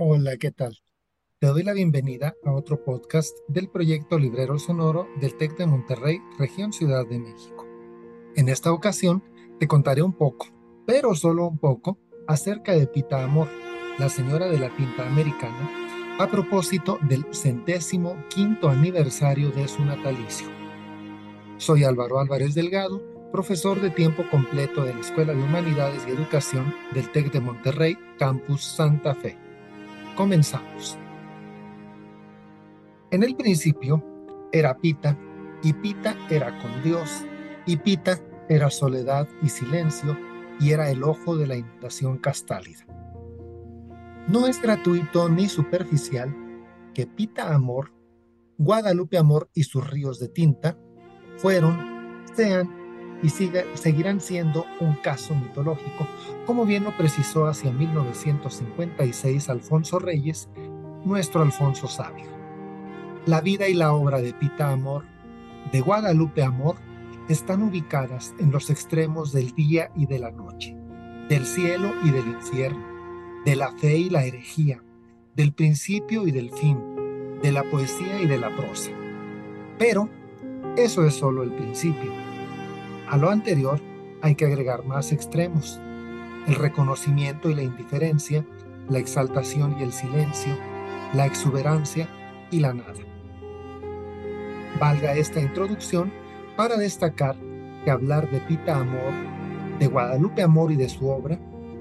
Hola, 0.00 0.36
¿qué 0.36 0.52
tal? 0.52 0.78
Te 1.40 1.48
doy 1.48 1.64
la 1.64 1.72
bienvenida 1.72 2.36
a 2.44 2.52
otro 2.52 2.84
podcast 2.84 3.36
del 3.48 3.68
proyecto 3.68 4.16
Librero 4.16 4.56
Sonoro 4.56 5.08
del 5.20 5.36
TEC 5.36 5.56
de 5.56 5.66
Monterrey, 5.66 6.20
región 6.38 6.72
Ciudad 6.72 7.04
de 7.04 7.18
México. 7.18 7.66
En 8.36 8.48
esta 8.48 8.70
ocasión 8.72 9.24
te 9.58 9.66
contaré 9.66 10.02
un 10.02 10.12
poco, 10.12 10.46
pero 10.86 11.16
solo 11.16 11.48
un 11.48 11.58
poco, 11.58 11.98
acerca 12.28 12.76
de 12.76 12.86
Pita 12.86 13.24
Amor, 13.24 13.48
la 13.98 14.08
señora 14.08 14.46
de 14.46 14.60
la 14.60 14.70
tinta 14.76 15.04
americana, 15.04 15.68
a 16.20 16.30
propósito 16.30 17.00
del 17.02 17.24
centésimo 17.34 18.14
quinto 18.28 18.68
aniversario 18.68 19.50
de 19.50 19.66
su 19.66 19.84
natalicio. 19.84 20.46
Soy 21.56 21.82
Álvaro 21.82 22.20
Álvarez 22.20 22.54
Delgado, 22.54 23.02
profesor 23.32 23.80
de 23.80 23.90
tiempo 23.90 24.22
completo 24.30 24.84
de 24.84 24.94
la 24.94 25.00
Escuela 25.00 25.34
de 25.34 25.42
Humanidades 25.42 26.04
y 26.06 26.12
Educación 26.12 26.72
del 26.94 27.10
TEC 27.10 27.32
de 27.32 27.40
Monterrey, 27.40 27.98
Campus 28.16 28.62
Santa 28.62 29.16
Fe. 29.16 29.47
Comenzamos. 30.18 30.98
En 33.12 33.22
el 33.22 33.36
principio 33.36 34.02
era 34.50 34.76
Pita, 34.76 35.16
y 35.62 35.72
Pita 35.72 36.16
era 36.28 36.58
con 36.58 36.82
Dios, 36.82 37.24
y 37.66 37.76
Pita 37.76 38.18
era 38.48 38.68
soledad 38.68 39.28
y 39.42 39.48
silencio, 39.48 40.18
y 40.58 40.72
era 40.72 40.90
el 40.90 41.04
ojo 41.04 41.36
de 41.36 41.46
la 41.46 41.54
inundación 41.54 42.18
castálida. 42.18 42.84
No 44.26 44.48
es 44.48 44.60
gratuito 44.60 45.28
ni 45.28 45.48
superficial 45.48 46.34
que 46.94 47.06
Pita 47.06 47.54
Amor, 47.54 47.92
Guadalupe 48.56 49.18
Amor 49.18 49.48
y 49.54 49.62
sus 49.62 49.88
ríos 49.88 50.18
de 50.18 50.30
tinta 50.30 50.76
fueron, 51.36 52.24
sean 52.34 52.68
y 53.22 53.30
seguirán 53.30 54.20
siendo 54.20 54.64
un 54.80 54.94
caso 54.94 55.34
mitológico, 55.34 56.06
como 56.46 56.64
bien 56.64 56.84
lo 56.84 56.96
precisó 56.96 57.46
hacia 57.46 57.72
1956 57.72 59.48
Alfonso 59.48 59.98
Reyes, 59.98 60.48
nuestro 61.04 61.42
Alfonso 61.42 61.88
Sabio. 61.88 62.26
La 63.26 63.40
vida 63.40 63.68
y 63.68 63.74
la 63.74 63.92
obra 63.92 64.20
de 64.20 64.32
Pita 64.32 64.70
Amor, 64.70 65.04
de 65.72 65.80
Guadalupe 65.80 66.42
Amor, 66.42 66.76
están 67.28 67.62
ubicadas 67.62 68.34
en 68.38 68.52
los 68.52 68.70
extremos 68.70 69.32
del 69.32 69.52
día 69.54 69.90
y 69.94 70.06
de 70.06 70.18
la 70.18 70.30
noche, 70.30 70.76
del 71.28 71.44
cielo 71.44 71.92
y 72.04 72.10
del 72.10 72.26
infierno, 72.26 72.86
de 73.44 73.56
la 73.56 73.72
fe 73.72 73.98
y 73.98 74.10
la 74.10 74.24
herejía, 74.24 74.82
del 75.34 75.52
principio 75.52 76.26
y 76.26 76.30
del 76.30 76.50
fin, 76.50 76.78
de 77.42 77.52
la 77.52 77.64
poesía 77.64 78.20
y 78.20 78.26
de 78.26 78.38
la 78.38 78.54
prosa. 78.56 78.90
Pero 79.78 80.08
eso 80.76 81.04
es 81.04 81.14
solo 81.14 81.42
el 81.42 81.52
principio 81.52 82.17
a 83.10 83.16
lo 83.16 83.30
anterior 83.30 83.80
hay 84.22 84.34
que 84.34 84.46
agregar 84.46 84.84
más 84.84 85.12
extremos, 85.12 85.80
el 86.46 86.54
reconocimiento 86.54 87.48
y 87.48 87.54
la 87.54 87.62
indiferencia, 87.62 88.44
la 88.88 88.98
exaltación 88.98 89.76
y 89.78 89.82
el 89.82 89.92
silencio, 89.92 90.56
la 91.14 91.26
exuberancia 91.26 92.08
y 92.50 92.60
la 92.60 92.74
nada. 92.74 92.94
Valga 94.80 95.14
esta 95.14 95.40
introducción 95.40 96.12
para 96.56 96.76
destacar 96.76 97.36
que 97.84 97.90
hablar 97.90 98.30
de 98.30 98.40
Pita 98.40 98.78
Amor, 98.78 99.12
de 99.78 99.86
Guadalupe 99.86 100.42
Amor 100.42 100.72
y 100.72 100.76
de 100.76 100.88
su 100.88 101.08
obra 101.08 101.38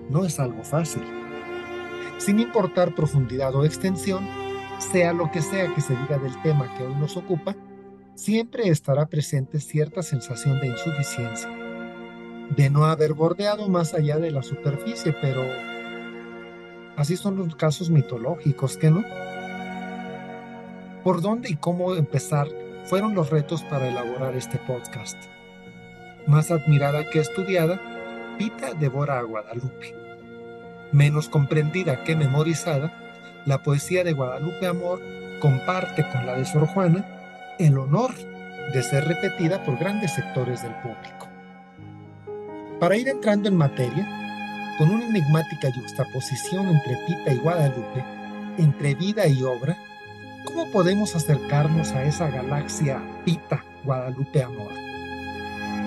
no 0.10 0.26
es 0.26 0.40
algo 0.40 0.64
fácil. 0.64 1.04
Sin 2.18 2.40
importar 2.40 2.96
profundidad 2.96 3.54
o 3.56 3.66
extensión, 3.66 4.26
sea 4.80 5.14
lo 5.14 5.30
que 5.32 5.42
sea 5.42 5.74
que 5.74 5.82
se 5.82 5.96
diga 5.96 6.18
del 6.18 6.42
tema 6.42 6.74
que 6.78 6.84
hoy 6.84 6.96
nos 6.96 7.18
ocupa, 7.18 7.56
siempre 8.18 8.68
estará 8.70 9.06
presente 9.06 9.60
cierta 9.60 10.02
sensación 10.02 10.60
de 10.60 10.68
insuficiencia, 10.68 11.50
de 12.50 12.70
no 12.72 12.86
haber 12.86 13.14
bordeado 13.14 13.70
más 13.70 13.94
allá 13.94 14.18
de 14.18 14.32
la 14.32 14.42
superficie, 14.42 15.16
pero 15.22 15.44
así 16.96 17.16
son 17.16 17.38
los 17.38 17.56
casos 17.56 17.92
mitológicos, 17.92 18.76
¿qué 18.78 18.90
no? 18.90 19.04
¿Por 21.04 21.22
dónde 21.22 21.52
y 21.52 21.56
cómo 21.58 21.96
empezar 21.96 22.48
fueron 22.86 23.14
los 23.14 23.30
retos 23.30 23.62
para 23.64 23.88
elaborar 23.88 24.36
este 24.36 24.58
podcast? 24.58 25.18
Más 26.26 26.50
admirada 26.50 27.08
que 27.12 27.20
estudiada, 27.20 27.80
Pita 28.40 28.74
devora 28.74 29.20
a 29.20 29.22
Guadalupe. 29.22 29.96
Menos 30.92 31.30
comprendida 31.30 32.04
que 32.04 32.16
memorizada, 32.16 32.92
la 33.46 33.62
poesía 33.62 34.04
de 34.04 34.14
Guadalupe 34.14 34.66
Amor 34.66 35.02
comparte 35.40 36.04
con 36.12 36.26
la 36.26 36.36
de 36.36 36.46
Sor 36.46 36.66
Juana 36.66 37.17
el 37.60 37.78
honor 37.78 38.14
de 38.74 38.84
ser 38.84 39.06
repetida 39.06 39.64
por 39.64 39.78
grandes 39.78 40.14
sectores 40.14 40.62
del 40.62 40.74
público. 40.76 41.28
Para 42.80 42.98
ir 42.98 43.08
entrando 43.08 43.50
en 43.50 43.58
materia, 43.58 44.76
con 44.78 44.92
una 44.92 45.06
enigmática 45.08 45.72
juxtaposición 45.74 46.68
entre 46.68 46.98
Pita 47.08 47.34
y 47.34 47.38
Guadalupe, 47.38 48.06
entre 48.58 48.96
vida 48.96 49.28
y 49.28 49.42
obra, 49.42 49.76
¿cómo 50.46 50.70
podemos 50.72 51.16
acercarnos 51.16 51.92
a 51.94 52.04
esa 52.04 52.30
galaxia 52.30 53.02
Pita, 53.26 53.64
Guadalupe, 53.84 54.44
Amor? 54.44 54.72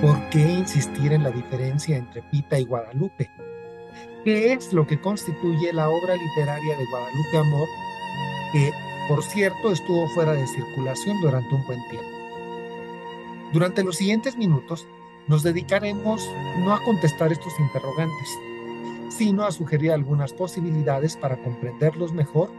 ¿Por 0.00 0.18
qué 0.30 0.40
insistir 0.40 1.12
en 1.12 1.22
la 1.22 1.30
diferencia 1.30 1.96
entre 1.96 2.22
Pita 2.22 2.58
y 2.58 2.64
Guadalupe? 2.64 3.30
¿Qué 4.24 4.52
es 4.52 4.72
lo 4.72 4.86
que 4.86 5.00
constituye 5.00 5.72
la 5.72 5.88
obra 5.88 6.16
literaria 6.16 6.76
de 6.76 6.84
Guadalupe 6.86 7.38
Amor 7.38 7.68
que 8.52 8.89
por 9.10 9.24
cierto, 9.24 9.72
estuvo 9.72 10.06
fuera 10.10 10.34
de 10.34 10.46
circulación 10.46 11.20
durante 11.20 11.52
un 11.52 11.66
buen 11.66 11.82
tiempo. 11.88 12.08
Durante 13.52 13.82
los 13.82 13.96
siguientes 13.96 14.36
minutos 14.36 14.86
nos 15.26 15.42
dedicaremos 15.42 16.24
no 16.58 16.72
a 16.72 16.84
contestar 16.84 17.32
estos 17.32 17.52
interrogantes, 17.58 18.38
sino 19.08 19.42
a 19.42 19.50
sugerir 19.50 19.90
algunas 19.90 20.32
posibilidades 20.32 21.16
para 21.16 21.42
comprenderlos 21.42 22.12
mejor 22.12 22.52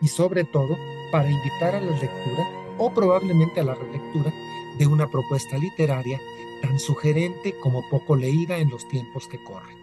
y 0.00 0.06
sobre 0.06 0.44
todo 0.44 0.78
para 1.10 1.28
invitar 1.28 1.74
a 1.74 1.80
la 1.80 1.90
lectura 1.90 2.46
o 2.78 2.94
probablemente 2.94 3.58
a 3.58 3.64
la 3.64 3.74
relectura 3.74 4.32
de 4.78 4.86
una 4.86 5.10
propuesta 5.10 5.58
literaria 5.58 6.20
tan 6.62 6.78
sugerente 6.78 7.52
como 7.58 7.82
poco 7.90 8.14
leída 8.14 8.58
en 8.58 8.70
los 8.70 8.86
tiempos 8.86 9.26
que 9.26 9.42
corren. 9.42 9.76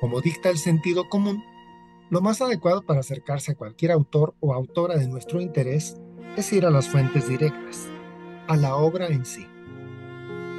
Como 0.00 0.20
dicta 0.20 0.50
el 0.50 0.58
sentido 0.58 1.08
común, 1.08 1.44
lo 2.10 2.20
más 2.20 2.40
adecuado 2.40 2.82
para 2.82 3.00
acercarse 3.00 3.52
a 3.52 3.54
cualquier 3.54 3.92
autor 3.92 4.34
o 4.40 4.54
autora 4.54 4.96
de 4.96 5.08
nuestro 5.08 5.40
interés 5.40 5.96
es 6.36 6.52
ir 6.52 6.64
a 6.64 6.70
las 6.70 6.88
fuentes 6.88 7.28
directas, 7.28 7.86
a 8.46 8.56
la 8.56 8.76
obra 8.76 9.08
en 9.08 9.26
sí. 9.26 9.46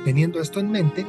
Teniendo 0.05 0.41
esto 0.41 0.59
en 0.59 0.71
mente, 0.71 1.05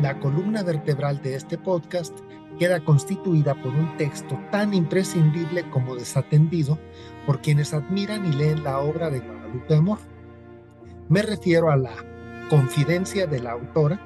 la 0.00 0.20
columna 0.20 0.62
vertebral 0.62 1.20
de 1.22 1.34
este 1.34 1.58
podcast 1.58 2.16
queda 2.58 2.84
constituida 2.84 3.54
por 3.54 3.74
un 3.74 3.96
texto 3.96 4.38
tan 4.50 4.72
imprescindible 4.72 5.68
como 5.70 5.96
desatendido 5.96 6.78
por 7.26 7.40
quienes 7.40 7.74
admiran 7.74 8.24
y 8.26 8.32
leen 8.32 8.62
la 8.62 8.78
obra 8.78 9.10
de 9.10 9.20
Guadalupe 9.20 9.74
Amor. 9.74 9.98
Me 11.08 11.22
refiero 11.22 11.70
a 11.70 11.76
la 11.76 11.92
Confidencia 12.48 13.26
de 13.26 13.40
la 13.40 13.52
autora, 13.52 13.98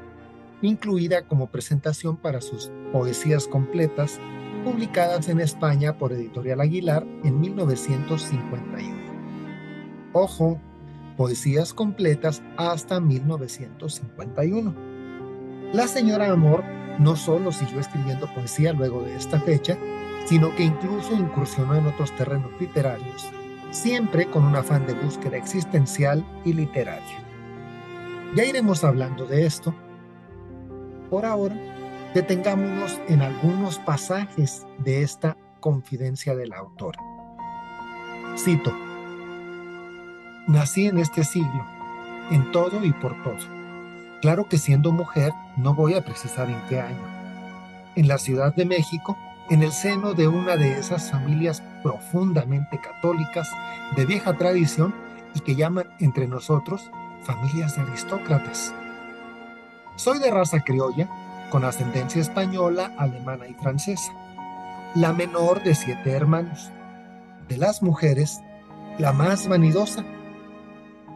incluida 0.63 1.23
como 1.27 1.49
presentación 1.49 2.17
para 2.17 2.41
sus 2.41 2.71
poesías 2.93 3.49
completas 3.49 4.21
publicadas 4.66 5.28
en 5.28 5.41
España 5.41 5.97
por 5.97 6.12
Editorial 6.12 6.60
Aguilar 6.60 7.06
en 7.22 7.41
1951. 7.41 8.97
Ojo, 10.12 10.60
poesías 11.16 11.72
completas 11.72 12.43
hasta 12.56 12.99
1951. 12.99 14.75
La 15.72 15.86
señora 15.86 16.33
Amor 16.33 16.65
no 16.98 17.15
solo 17.15 17.53
siguió 17.53 17.78
escribiendo 17.78 18.27
poesía 18.34 18.72
luego 18.72 19.03
de 19.03 19.15
esta 19.15 19.39
fecha, 19.39 19.78
sino 20.24 20.53
que 20.57 20.65
incluso 20.65 21.15
incursionó 21.15 21.77
en 21.77 21.86
otros 21.86 22.10
terrenos 22.16 22.51
literarios, 22.59 23.24
siempre 23.71 24.27
con 24.27 24.42
un 24.42 24.57
afán 24.57 24.84
de 24.84 24.95
búsqueda 24.95 25.36
existencial 25.36 26.27
y 26.45 26.54
literaria. 26.54 27.22
Ya 28.34 28.45
iremos 28.45 28.83
hablando 28.83 29.27
de 29.27 29.47
esto. 29.47 29.72
Por 31.09 31.24
ahora, 31.24 31.54
Detengámonos 32.16 32.98
en 33.09 33.21
algunos 33.21 33.78
pasajes 33.78 34.66
de 34.78 35.03
esta 35.03 35.36
confidencia 35.60 36.34
del 36.34 36.54
autor. 36.54 36.97
Cito, 38.39 38.72
Nací 40.47 40.86
en 40.86 40.97
este 40.97 41.24
siglo, 41.24 41.66
en 42.30 42.51
todo 42.53 42.83
y 42.83 42.92
por 42.95 43.22
todo. 43.22 43.36
Claro 44.22 44.48
que 44.48 44.57
siendo 44.57 44.92
mujer 44.92 45.30
no 45.59 45.74
voy 45.74 45.92
a 45.92 46.07
precisar 46.07 46.48
en 46.48 46.59
qué 46.71 46.80
año. 46.80 47.07
En 47.97 48.09
la 48.09 48.16
Ciudad 48.16 48.54
de 48.54 48.65
México, 48.65 49.19
en 49.51 49.62
el 49.62 49.72
seno 49.72 50.15
de 50.15 50.27
una 50.27 50.57
de 50.57 50.78
esas 50.78 51.10
familias 51.10 51.62
profundamente 51.83 52.80
católicas 52.80 53.47
de 53.95 54.07
vieja 54.07 54.33
tradición 54.39 54.95
y 55.34 55.41
que 55.41 55.54
llaman 55.54 55.91
entre 55.98 56.27
nosotros 56.27 56.91
familias 57.24 57.77
de 57.77 57.83
aristócratas. 57.83 58.72
Soy 59.97 60.19
de 60.19 60.30
raza 60.30 60.60
criolla 60.60 61.10
con 61.51 61.65
ascendencia 61.65 62.21
española, 62.21 62.93
alemana 62.98 63.47
y 63.47 63.54
francesa. 63.54 64.13
La 64.95 65.13
menor 65.13 65.63
de 65.63 65.75
siete 65.75 66.10
hermanos. 66.13 66.71
De 67.48 67.57
las 67.57 67.83
mujeres, 67.83 68.41
la 68.98 69.13
más 69.13 69.48
vanidosa 69.48 70.04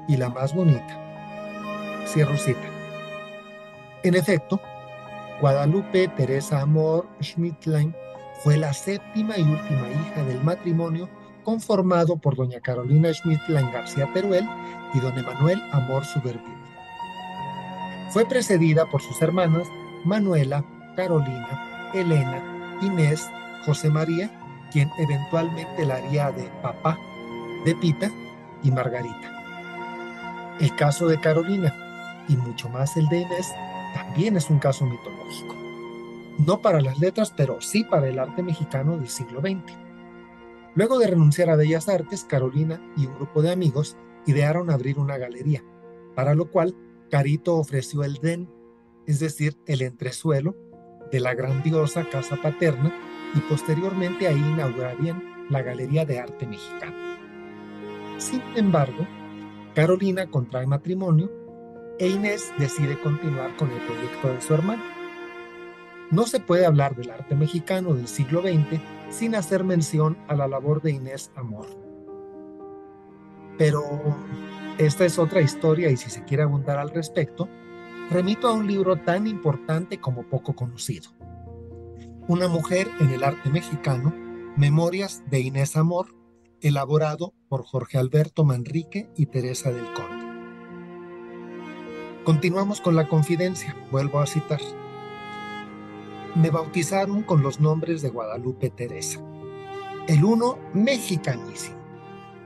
y 0.08 0.16
la 0.16 0.28
más 0.28 0.54
bonita. 0.54 0.98
Cierro 2.06 2.36
cita. 2.36 2.68
En 4.02 4.14
efecto, 4.14 4.60
Guadalupe 5.40 6.08
Teresa 6.08 6.60
Amor 6.60 7.08
Schmidtlein 7.22 7.94
fue 8.42 8.56
la 8.56 8.72
séptima 8.72 9.36
y 9.38 9.42
última 9.42 9.88
hija 9.88 10.22
del 10.24 10.42
matrimonio 10.42 11.08
conformado 11.44 12.16
por 12.16 12.36
doña 12.36 12.60
Carolina 12.60 13.12
Schmidtlein 13.12 13.70
García 13.72 14.08
Teruel 14.12 14.48
y 14.94 15.00
don 15.00 15.16
Emanuel 15.18 15.62
Amor 15.72 16.04
Suberville. 16.04 16.60
Fue 18.10 18.26
precedida 18.26 18.86
por 18.86 19.02
sus 19.02 19.20
hermanas 19.22 19.66
Manuela, 20.04 20.64
Carolina, 20.96 21.90
Elena, 21.94 22.78
Inés, 22.82 23.28
José 23.64 23.90
María, 23.90 24.30
quien 24.72 24.90
eventualmente 24.98 25.84
la 25.84 25.96
haría 25.96 26.30
de 26.30 26.44
papá 26.62 26.98
de 27.64 27.74
Pita 27.74 28.10
y 28.62 28.70
Margarita. 28.70 30.56
El 30.60 30.74
caso 30.76 31.06
de 31.08 31.20
Carolina 31.20 31.74
y 32.28 32.36
mucho 32.36 32.68
más 32.68 32.96
el 32.96 33.08
de 33.08 33.20
Inés 33.20 33.52
también 33.94 34.36
es 34.36 34.48
un 34.50 34.58
caso 34.58 34.84
mitológico. 34.86 35.54
No 36.38 36.62
para 36.62 36.80
las 36.80 36.98
letras, 36.98 37.32
pero 37.36 37.60
sí 37.60 37.84
para 37.84 38.08
el 38.08 38.18
arte 38.18 38.42
mexicano 38.42 38.96
del 38.96 39.08
siglo 39.08 39.40
XX. 39.40 39.74
Luego 40.74 40.98
de 40.98 41.08
renunciar 41.08 41.50
a 41.50 41.56
Bellas 41.56 41.88
Artes, 41.88 42.24
Carolina 42.24 42.80
y 42.96 43.06
un 43.06 43.14
grupo 43.16 43.42
de 43.42 43.52
amigos 43.52 43.96
idearon 44.26 44.70
abrir 44.70 44.98
una 44.98 45.18
galería, 45.18 45.62
para 46.14 46.34
lo 46.34 46.50
cual 46.50 46.74
Carito 47.10 47.56
ofreció 47.56 48.04
el 48.04 48.14
den, 48.14 48.48
es 49.06 49.20
decir, 49.20 49.56
el 49.66 49.82
entresuelo 49.82 50.56
de 51.10 51.20
la 51.20 51.34
grandiosa 51.34 52.08
casa 52.08 52.36
paterna 52.36 52.92
y 53.34 53.40
posteriormente 53.40 54.28
ahí 54.28 54.38
inaugurarían 54.38 55.46
la 55.48 55.62
Galería 55.62 56.04
de 56.04 56.20
Arte 56.20 56.46
Mexicano. 56.46 56.96
Sin 58.18 58.42
embargo, 58.54 59.06
Carolina 59.74 60.30
contrae 60.30 60.66
matrimonio 60.66 61.30
e 61.98 62.08
Inés 62.08 62.52
decide 62.58 62.98
continuar 63.00 63.56
con 63.56 63.70
el 63.70 63.80
proyecto 63.80 64.32
de 64.32 64.40
su 64.40 64.54
hermano. 64.54 64.82
No 66.10 66.26
se 66.26 66.40
puede 66.40 66.66
hablar 66.66 66.96
del 66.96 67.10
arte 67.10 67.34
mexicano 67.34 67.94
del 67.94 68.08
siglo 68.08 68.42
XX 68.42 68.80
sin 69.10 69.34
hacer 69.34 69.64
mención 69.64 70.18
a 70.26 70.34
la 70.34 70.48
labor 70.48 70.82
de 70.82 70.92
Inés 70.92 71.30
Amor. 71.36 71.66
Pero 73.58 73.82
esta 74.78 75.04
es 75.04 75.18
otra 75.18 75.40
historia 75.40 75.90
y 75.90 75.96
si 75.96 76.10
se 76.10 76.24
quiere 76.24 76.42
abundar 76.42 76.78
al 76.78 76.90
respecto, 76.90 77.48
remito 78.10 78.48
a 78.48 78.52
un 78.52 78.66
libro 78.66 78.96
tan 78.96 79.28
importante 79.28 80.00
como 80.00 80.24
poco 80.24 80.54
conocido. 80.54 81.10
Una 82.26 82.48
mujer 82.48 82.90
en 82.98 83.10
el 83.10 83.22
arte 83.22 83.50
mexicano, 83.50 84.12
Memorias 84.56 85.22
de 85.30 85.40
Inés 85.40 85.76
Amor, 85.76 86.16
elaborado 86.60 87.34
por 87.48 87.64
Jorge 87.64 87.98
Alberto 87.98 88.44
Manrique 88.44 89.08
y 89.16 89.26
Teresa 89.26 89.70
del 89.70 89.92
Conde. 89.92 90.26
Continuamos 92.24 92.80
con 92.80 92.96
la 92.96 93.08
confidencia, 93.08 93.76
vuelvo 93.92 94.18
a 94.18 94.26
citar. 94.26 94.60
Me 96.34 96.50
bautizaron 96.50 97.22
con 97.22 97.42
los 97.42 97.60
nombres 97.60 98.02
de 98.02 98.10
Guadalupe 98.10 98.70
Teresa. 98.70 99.20
El 100.08 100.24
uno 100.24 100.58
mexicanísimo, 100.74 101.76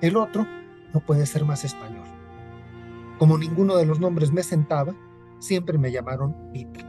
el 0.02 0.17
otro 0.17 0.46
no 0.93 1.00
puede 1.00 1.25
ser 1.25 1.46
más 1.46 1.64
español. 1.64 2.06
Como 3.19 3.38
ninguno 3.38 3.76
de 3.76 3.87
los 3.87 3.99
nombres 3.99 4.31
me 4.31 4.43
sentaba, 4.43 4.94
siempre 5.44 5.79
me 5.79 5.93
llamaron 5.93 6.35
Pita. 6.52 6.81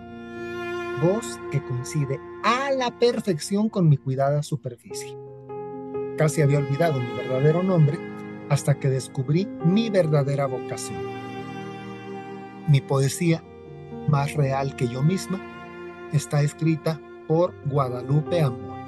Voz 1.01 1.39
que 1.51 1.61
coincide 1.61 2.19
a 2.43 2.71
la 2.71 2.97
perfección 2.97 3.69
con 3.69 3.89
mi 3.89 3.97
cuidada 3.97 4.41
superficie. 4.43 5.17
Casi 6.17 6.41
había 6.41 6.59
olvidado 6.59 6.99
mi 6.99 7.17
verdadero 7.17 7.61
nombre 7.61 7.99
hasta 8.49 8.75
que 8.75 8.89
descubrí 8.89 9.45
mi 9.65 9.89
verdadera 9.89 10.45
vocación. 10.45 11.03
Mi 12.69 12.79
poesía, 12.79 13.43
más 14.07 14.33
real 14.33 14.75
que 14.77 14.87
yo 14.87 15.03
misma, 15.03 15.41
está 16.13 16.41
escrita 16.41 17.01
por 17.27 17.53
Guadalupe 17.65 18.41
Amor. 18.41 18.79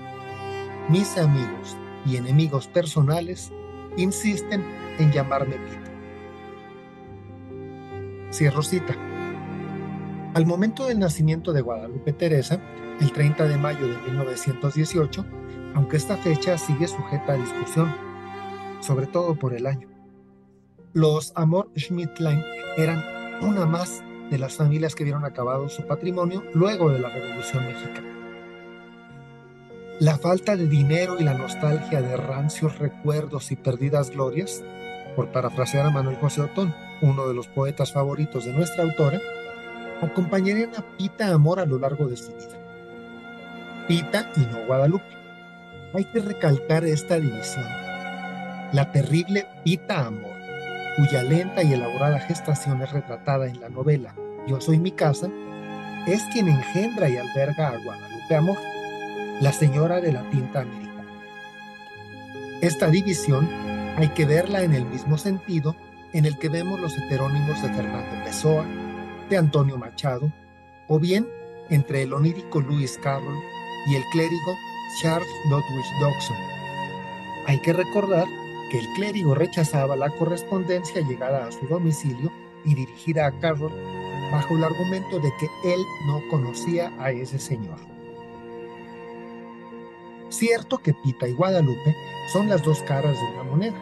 Mis 0.88 1.18
amigos 1.18 1.76
y 2.06 2.16
enemigos 2.16 2.68
personales 2.68 3.52
insisten 3.98 4.64
en 4.98 5.12
llamarme 5.12 5.56
Pita. 5.58 5.92
Cierro 8.32 8.62
cita. 8.62 8.96
Al 10.38 10.46
momento 10.46 10.86
del 10.86 11.00
nacimiento 11.00 11.52
de 11.52 11.62
Guadalupe 11.62 12.14
Teresa, 12.14 12.62
el 13.02 13.12
30 13.12 13.48
de 13.48 13.58
mayo 13.58 13.88
de 13.88 13.98
1918, 14.04 15.26
aunque 15.74 15.98
esta 15.98 16.16
fecha 16.16 16.60
sigue 16.60 16.88
sujeta 16.88 17.34
a 17.34 17.38
discusión, 17.38 17.92
sobre 18.80 19.08
todo 19.08 19.34
por 19.34 19.56
el 19.56 19.66
año. 19.66 19.90
Los 20.94 21.34
Amor 21.36 21.72
Schmidtlein 21.76 22.44
eran 22.78 23.04
una 23.42 23.66
más 23.66 24.04
de 24.30 24.38
las 24.38 24.58
familias 24.58 24.94
que 24.94 25.06
vieron 25.06 25.26
acabado 25.26 25.70
su 25.70 25.88
patrimonio 25.88 26.44
luego 26.54 26.92
de 26.92 27.00
la 27.00 27.10
Revolución 27.10 27.66
Mexicana. 27.66 28.08
La 30.00 30.20
falta 30.20 30.56
de 30.56 30.68
dinero 30.68 31.16
y 31.20 31.24
la 31.24 31.34
nostalgia 31.34 32.00
de 32.04 32.16
rancios 32.16 32.78
recuerdos 32.78 33.52
y 33.52 33.56
perdidas 33.56 34.12
glorias, 34.12 34.64
por 35.16 35.32
parafrasear 35.32 35.88
a 35.88 35.90
Manuel 35.90 36.18
José 36.18 36.42
Otón, 36.42 36.76
uno 37.02 37.28
de 37.28 37.34
los 37.34 37.48
poetas 37.48 37.92
favoritos 37.92 38.46
de 38.46 38.54
nuestra 38.54 38.84
autora, 38.84 39.20
acompañarían 40.02 40.72
a 40.76 40.82
Pita 40.98 41.28
Amor 41.34 41.60
a 41.60 41.66
lo 41.66 41.80
largo 41.80 42.08
de 42.08 42.18
su 42.18 42.32
vida. 42.34 42.58
Pita 43.88 44.30
y 44.36 44.42
no 44.42 44.66
Guadalupe. 44.66 45.06
Hay 45.94 46.06
que 46.06 46.20
recalcar 46.20 46.84
esta 46.84 47.20
división. 47.20 47.66
La 48.74 48.92
terrible 48.92 49.48
Pita 49.64 50.06
Amor, 50.06 50.36
cuya 50.98 51.24
lenta 51.24 51.64
y 51.64 51.74
elaborada 51.74 52.20
gestación 52.20 52.82
es 52.82 52.92
retratada 52.92 53.48
en 53.48 53.62
la 53.62 53.70
novela 53.70 54.14
Yo 54.48 54.60
soy 54.60 54.80
mi 54.80 54.92
casa, 54.92 55.30
es 56.06 56.22
quien 56.34 56.50
engendra 56.50 57.10
y 57.10 57.18
alberga 57.18 57.70
a 57.70 57.78
Guadalupe 57.78 58.36
Amor, 58.36 58.58
la 59.42 59.54
señora 59.54 60.02
de 60.02 60.12
la 60.12 60.30
tinta 60.30 60.62
americana. 60.62 60.88
Esta 62.62 62.88
división 62.88 63.48
hay 63.98 64.10
que 64.10 64.26
verla 64.26 64.64
en 64.64 64.74
el 64.74 64.86
mismo 64.86 65.18
sentido 65.18 65.76
en 66.14 66.26
el 66.26 66.38
que 66.38 66.50
vemos 66.50 66.80
los 66.80 66.98
heterónimos 66.98 67.62
de 67.62 67.70
Fernando 67.70 68.24
Pessoa, 68.24 68.66
de 69.30 69.38
Antonio 69.38 69.78
Machado, 69.78 70.32
o 70.88 71.00
bien 71.00 71.28
entre 71.70 72.04
el 72.04 72.14
onírico 72.14 72.62
Lewis 72.62 72.98
Carroll 73.02 73.40
y 73.88 73.96
el 73.96 74.04
clérigo 74.12 74.56
Charles 75.02 75.28
Ludwig 75.50 75.86
Dodson. 76.00 76.38
Hay 77.46 77.60
que 77.62 77.74
recordar 77.74 78.26
que 78.72 78.80
el 78.80 78.88
clérigo 78.96 79.36
rechazaba 79.36 79.96
la 79.96 80.10
correspondencia 80.18 81.02
llegada 81.02 81.48
a 81.48 81.52
su 81.52 81.66
domicilio 81.68 82.32
y 82.66 82.76
dirigida 82.76 83.28
a 83.28 83.40
Carroll 83.40 83.72
bajo 84.32 84.56
el 84.56 84.64
argumento 84.64 85.20
de 85.20 85.32
que 85.40 85.48
él 85.74 85.80
no 86.06 86.22
conocía 86.30 86.92
a 87.00 87.12
ese 87.12 87.40
señor. 87.40 87.80
Cierto 90.30 90.78
que 90.80 90.94
Pita 90.94 91.28
y 91.28 91.34
Guadalupe 91.34 91.96
son 92.34 92.50
las 92.50 92.62
dos 92.64 92.82
caras 92.84 93.18
de 93.18 93.26
una 93.34 93.44
moneda. 93.44 93.82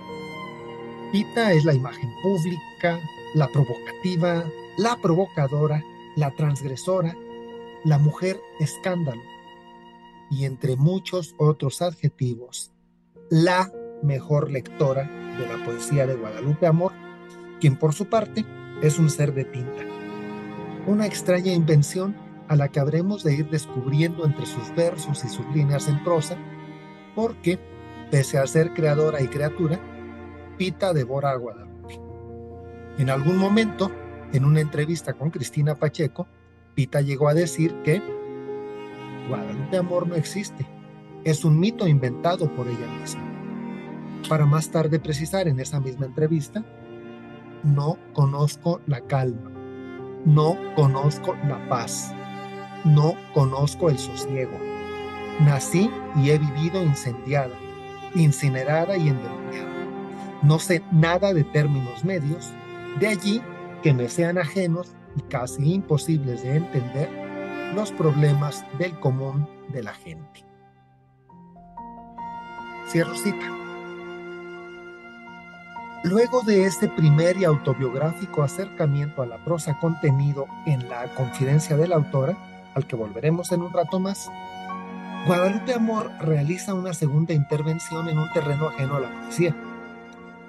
Pita 1.12 1.52
es 1.54 1.66
la 1.66 1.74
imagen 1.74 2.14
pública, 2.22 3.00
la 3.34 3.48
provocativa, 3.48 4.46
la 4.78 4.98
provocadora, 5.02 5.84
la 6.16 6.32
transgresora, 6.32 7.16
la 7.84 7.98
mujer 7.98 8.40
escándalo 8.60 9.22
y 10.30 10.46
entre 10.46 10.76
muchos 10.76 11.36
otros 11.38 11.82
adjetivos, 11.82 12.72
la 13.30 13.72
mejor 14.04 14.52
lectora 14.52 15.04
de 15.38 15.48
la 15.48 15.64
poesía 15.64 16.08
de 16.08 16.16
Guadalupe 16.16 16.68
Amor, 16.68 16.92
quien 17.60 17.78
por 17.78 17.94
su 17.94 18.10
parte 18.10 18.46
es 18.82 19.00
un 19.00 19.10
ser 19.10 19.34
de 19.34 19.46
tinta. 19.46 19.84
Una 20.88 21.06
extraña 21.06 21.54
invención 21.54 22.16
a 22.48 22.56
la 22.56 22.70
que 22.70 22.80
habremos 22.80 23.24
de 23.24 23.36
ir 23.36 23.50
descubriendo 23.50 24.26
entre 24.26 24.46
sus 24.46 24.74
versos 24.76 25.24
y 25.24 25.30
sus 25.30 25.46
líneas 25.56 25.88
en 25.88 26.04
prosa, 26.04 26.38
porque, 27.16 27.60
pese 28.12 28.38
a 28.38 28.46
ser 28.46 28.74
creadora 28.74 29.22
y 29.22 29.28
criatura, 29.28 29.80
Pita 30.58 30.94
devora 30.94 31.32
a 31.32 31.36
Guadalupe. 31.36 32.00
En 32.98 33.10
algún 33.10 33.38
momento, 33.38 33.92
en 34.34 34.46
una 34.46 34.62
entrevista 34.62 35.14
con 35.14 35.30
Cristina 35.30 35.76
Pacheco, 35.76 36.28
Pita 36.74 37.02
llegó 37.02 37.30
a 37.30 37.34
decir 37.34 37.74
que 37.84 38.02
Guadalupe 39.30 39.78
Amor 39.78 40.08
no 40.08 40.16
existe, 40.16 40.68
es 41.24 41.46
un 41.46 41.60
mito 41.60 41.88
inventado 41.88 42.54
por 42.56 42.68
ella 42.68 42.88
misma. 43.00 43.24
Para 44.30 44.46
más 44.46 44.70
tarde 44.70 45.00
precisar 45.00 45.48
en 45.48 45.60
esa 45.60 45.80
misma 45.80 46.06
entrevista, 46.06 46.64
no 47.64 47.98
conozco 48.14 48.82
la 48.88 49.02
calma, 49.02 49.52
no 50.26 50.58
conozco 50.76 51.36
la 51.48 51.68
paz, 51.68 52.14
no 52.84 53.16
conozco 53.34 53.90
el 53.90 53.98
sosiego. 53.98 54.58
Nací 55.40 55.90
y 56.16 56.30
he 56.30 56.38
vivido 56.38 56.84
incendiada, 56.84 57.56
incinerada 58.14 58.98
y 58.98 59.10
endemoniada. 59.10 59.74
No 60.44 60.60
sé 60.60 60.84
nada 60.92 61.34
de 61.34 61.44
términos 61.44 62.06
medios, 62.06 62.52
de 63.00 63.08
allí 63.08 63.42
que 63.86 63.94
me 63.94 64.10
sean 64.10 64.40
ajenos 64.40 64.96
y 65.16 65.22
casi 65.22 65.76
imposibles 65.76 66.42
de 66.42 66.56
entender 66.56 67.08
los 67.76 67.92
problemas 67.92 68.66
del 68.80 69.00
común 69.00 69.48
de 69.72 69.84
la 69.84 69.94
gente. 69.94 70.44
Cierro 72.90 73.14
cita. 73.14 73.46
Luego 76.04 76.42
de 76.42 76.66
este 76.66 76.88
primer 76.88 77.38
y 77.38 77.44
autobiográfico 77.44 78.42
acercamiento 78.42 79.22
a 79.22 79.28
la 79.28 79.46
prosa 79.46 79.78
contenido 79.80 80.48
en 80.66 80.90
la 80.90 81.06
confidencia 81.14 81.78
de 81.78 81.88
la 81.88 81.98
autora, 81.98 82.36
al 82.74 82.88
que 82.88 82.96
volveremos 82.96 83.52
en 83.52 83.62
un 83.62 83.72
rato 83.72 84.00
más, 84.00 84.32
Guadalupe 85.28 85.76
Amor 85.76 86.10
realiza 86.22 86.74
una 86.74 86.96
segunda 86.96 87.36
intervención 87.36 88.10
en 88.10 88.18
un 88.18 88.34
terreno 88.34 88.70
ajeno 88.70 88.96
a 88.96 89.02
la 89.02 89.22
poesía, 89.22 89.56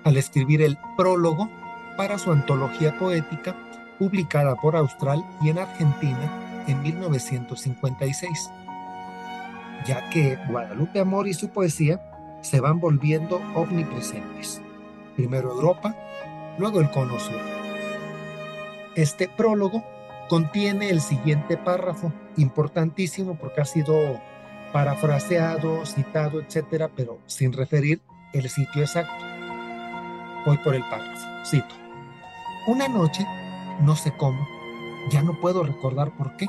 al 0.04 0.16
escribir 0.16 0.62
el 0.62 0.78
prólogo 0.96 1.50
para 1.96 2.18
su 2.18 2.30
antología 2.30 2.98
poética 2.98 3.54
publicada 3.98 4.54
por 4.56 4.76
Austral 4.76 5.24
y 5.42 5.50
en 5.50 5.58
Argentina 5.58 6.64
en 6.66 6.82
1956, 6.82 8.50
ya 9.86 10.08
que 10.10 10.38
Guadalupe 10.48 11.00
Amor 11.00 11.28
y 11.28 11.34
su 11.34 11.48
poesía 11.48 12.00
se 12.42 12.60
van 12.60 12.80
volviendo 12.80 13.40
omnipresentes. 13.54 14.60
Primero 15.14 15.52
Europa, 15.52 15.94
luego 16.58 16.80
el 16.80 16.90
Cono 16.90 17.18
Sur. 17.18 17.40
Este 18.94 19.28
prólogo 19.28 19.84
contiene 20.28 20.90
el 20.90 21.00
siguiente 21.00 21.56
párrafo, 21.56 22.12
importantísimo 22.36 23.36
porque 23.36 23.60
ha 23.60 23.64
sido 23.64 24.20
parafraseado, 24.72 25.86
citado, 25.86 26.40
etcétera, 26.40 26.90
pero 26.94 27.18
sin 27.26 27.52
referir 27.52 28.00
el 28.32 28.48
sitio 28.48 28.82
exacto. 28.82 29.24
Voy 30.44 30.58
por 30.58 30.74
el 30.74 30.82
párrafo. 30.82 31.26
Cito. 31.44 31.85
Una 32.66 32.88
noche, 32.88 33.24
no 33.80 33.94
sé 33.94 34.10
cómo, 34.16 34.44
ya 35.08 35.22
no 35.22 35.34
puedo 35.40 35.62
recordar 35.62 36.10
por 36.16 36.36
qué, 36.36 36.48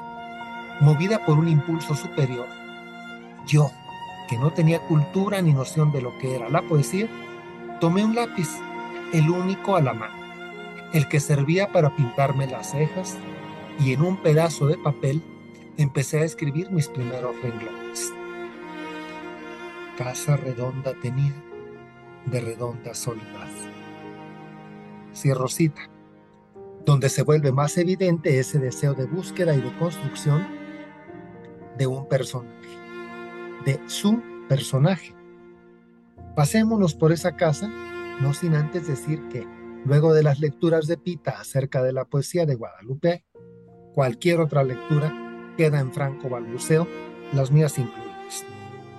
movida 0.79 1.24
por 1.24 1.38
un 1.38 1.47
impulso 1.47 1.93
superior, 1.93 2.47
yo, 3.45 3.69
que 4.27 4.36
no 4.39 4.51
tenía 4.51 4.79
cultura 4.79 5.43
ni 5.43 5.53
noción 5.53 5.91
de 5.91 6.01
lo 6.01 6.17
que 6.17 6.36
era 6.36 6.50
la 6.50 6.63
poesía, 6.63 7.07
tomé 7.79 8.03
un 8.03 8.15
lápiz, 8.15 8.50
el 9.13 9.29
único 9.29 9.75
a 9.75 9.81
la 9.81 9.93
mano, 9.93 10.15
el 10.91 11.07
que 11.07 11.19
servía 11.19 11.71
para 11.71 11.95
pintarme 11.95 12.47
las 12.47 12.71
cejas, 12.71 13.15
y 13.79 13.93
en 13.93 14.01
un 14.01 14.17
pedazo 14.17 14.65
de 14.65 14.79
papel 14.79 15.21
empecé 15.77 16.21
a 16.21 16.25
escribir 16.25 16.71
mis 16.71 16.88
primeros 16.88 17.39
renglones. 17.43 18.12
Casa 20.00 20.36
redonda 20.36 20.93
tenía, 21.00 21.33
de 22.25 22.41
redonda 22.41 22.95
soledad. 22.95 23.47
Cierro 25.13 25.47
cita, 25.47 25.89
donde 26.88 27.10
se 27.10 27.22
vuelve 27.22 27.51
más 27.51 27.77
evidente 27.77 28.39
ese 28.39 28.60
deseo 28.60 28.94
de 28.94 29.06
búsqueda 29.06 29.53
y 29.53 29.60
de 29.60 29.77
construcción 29.77 30.48
de 31.77 31.86
un 31.86 32.08
personaje, 32.08 32.48
de 33.65 33.82
su 33.88 34.24
personaje. 34.48 35.13
Pasémonos 36.34 36.96
por 36.96 37.12
esa 37.12 37.36
casa, 37.36 37.67
no 38.22 38.34
sin 38.34 38.56
antes 38.56 38.88
decir 38.88 39.22
que, 39.27 39.46
luego 39.84 40.13
de 40.13 40.24
las 40.24 40.39
lecturas 40.39 40.88
de 40.88 40.98
Pita 40.98 41.32
acerca 41.32 41.84
de 41.84 41.91
la 41.91 42.06
poesía 42.06 42.46
de 42.46 42.56
Guadalupe, 42.56 43.25
cualquier 43.94 44.39
otra 44.39 44.63
lectura 44.63 45.13
queda 45.58 45.82
en 45.82 45.91
franco 45.91 46.29
balbuceo, 46.29 46.88
las 47.34 47.51
mías 47.51 47.77
incluidas. 47.77 48.46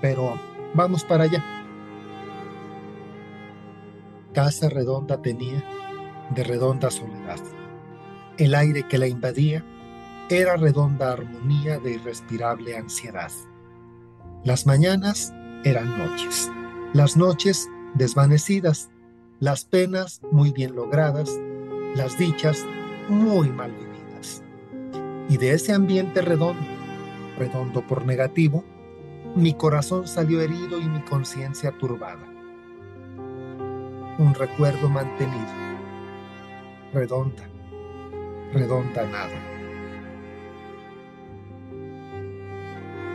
Pero 0.02 0.38
vamos 0.74 1.04
para 1.04 1.24
allá. 1.24 1.42
Casa 4.34 4.68
redonda 4.68 5.22
tenía, 5.22 5.64
de 6.34 6.44
redonda 6.44 6.90
soledad. 6.90 7.40
El 8.38 8.54
aire 8.54 8.84
que 8.84 8.98
la 8.98 9.08
invadía 9.08 9.64
era 10.30 10.56
redonda 10.56 11.12
armonía 11.12 11.80
de 11.80 11.94
irrespirable 11.94 12.76
ansiedad. 12.76 13.32
Las 14.44 14.64
mañanas 14.64 15.34
eran 15.64 15.98
noches, 15.98 16.48
las 16.92 17.16
noches 17.16 17.68
desvanecidas, 17.94 18.90
las 19.40 19.64
penas 19.64 20.20
muy 20.30 20.52
bien 20.52 20.76
logradas, 20.76 21.36
las 21.96 22.16
dichas 22.16 22.64
muy 23.08 23.48
mal 23.48 23.72
vividas. 23.72 24.44
Y 25.28 25.36
de 25.36 25.54
ese 25.54 25.72
ambiente 25.72 26.22
redondo, 26.22 26.62
redondo 27.38 27.84
por 27.88 28.06
negativo, 28.06 28.62
mi 29.34 29.52
corazón 29.54 30.06
salió 30.06 30.40
herido 30.40 30.78
y 30.80 30.88
mi 30.88 31.00
conciencia 31.00 31.76
turbada. 31.76 32.24
Un 34.16 34.32
recuerdo 34.32 34.88
mantenido, 34.88 35.52
redonda, 36.92 37.48
redonda 38.52 39.06
nada. 39.06 39.34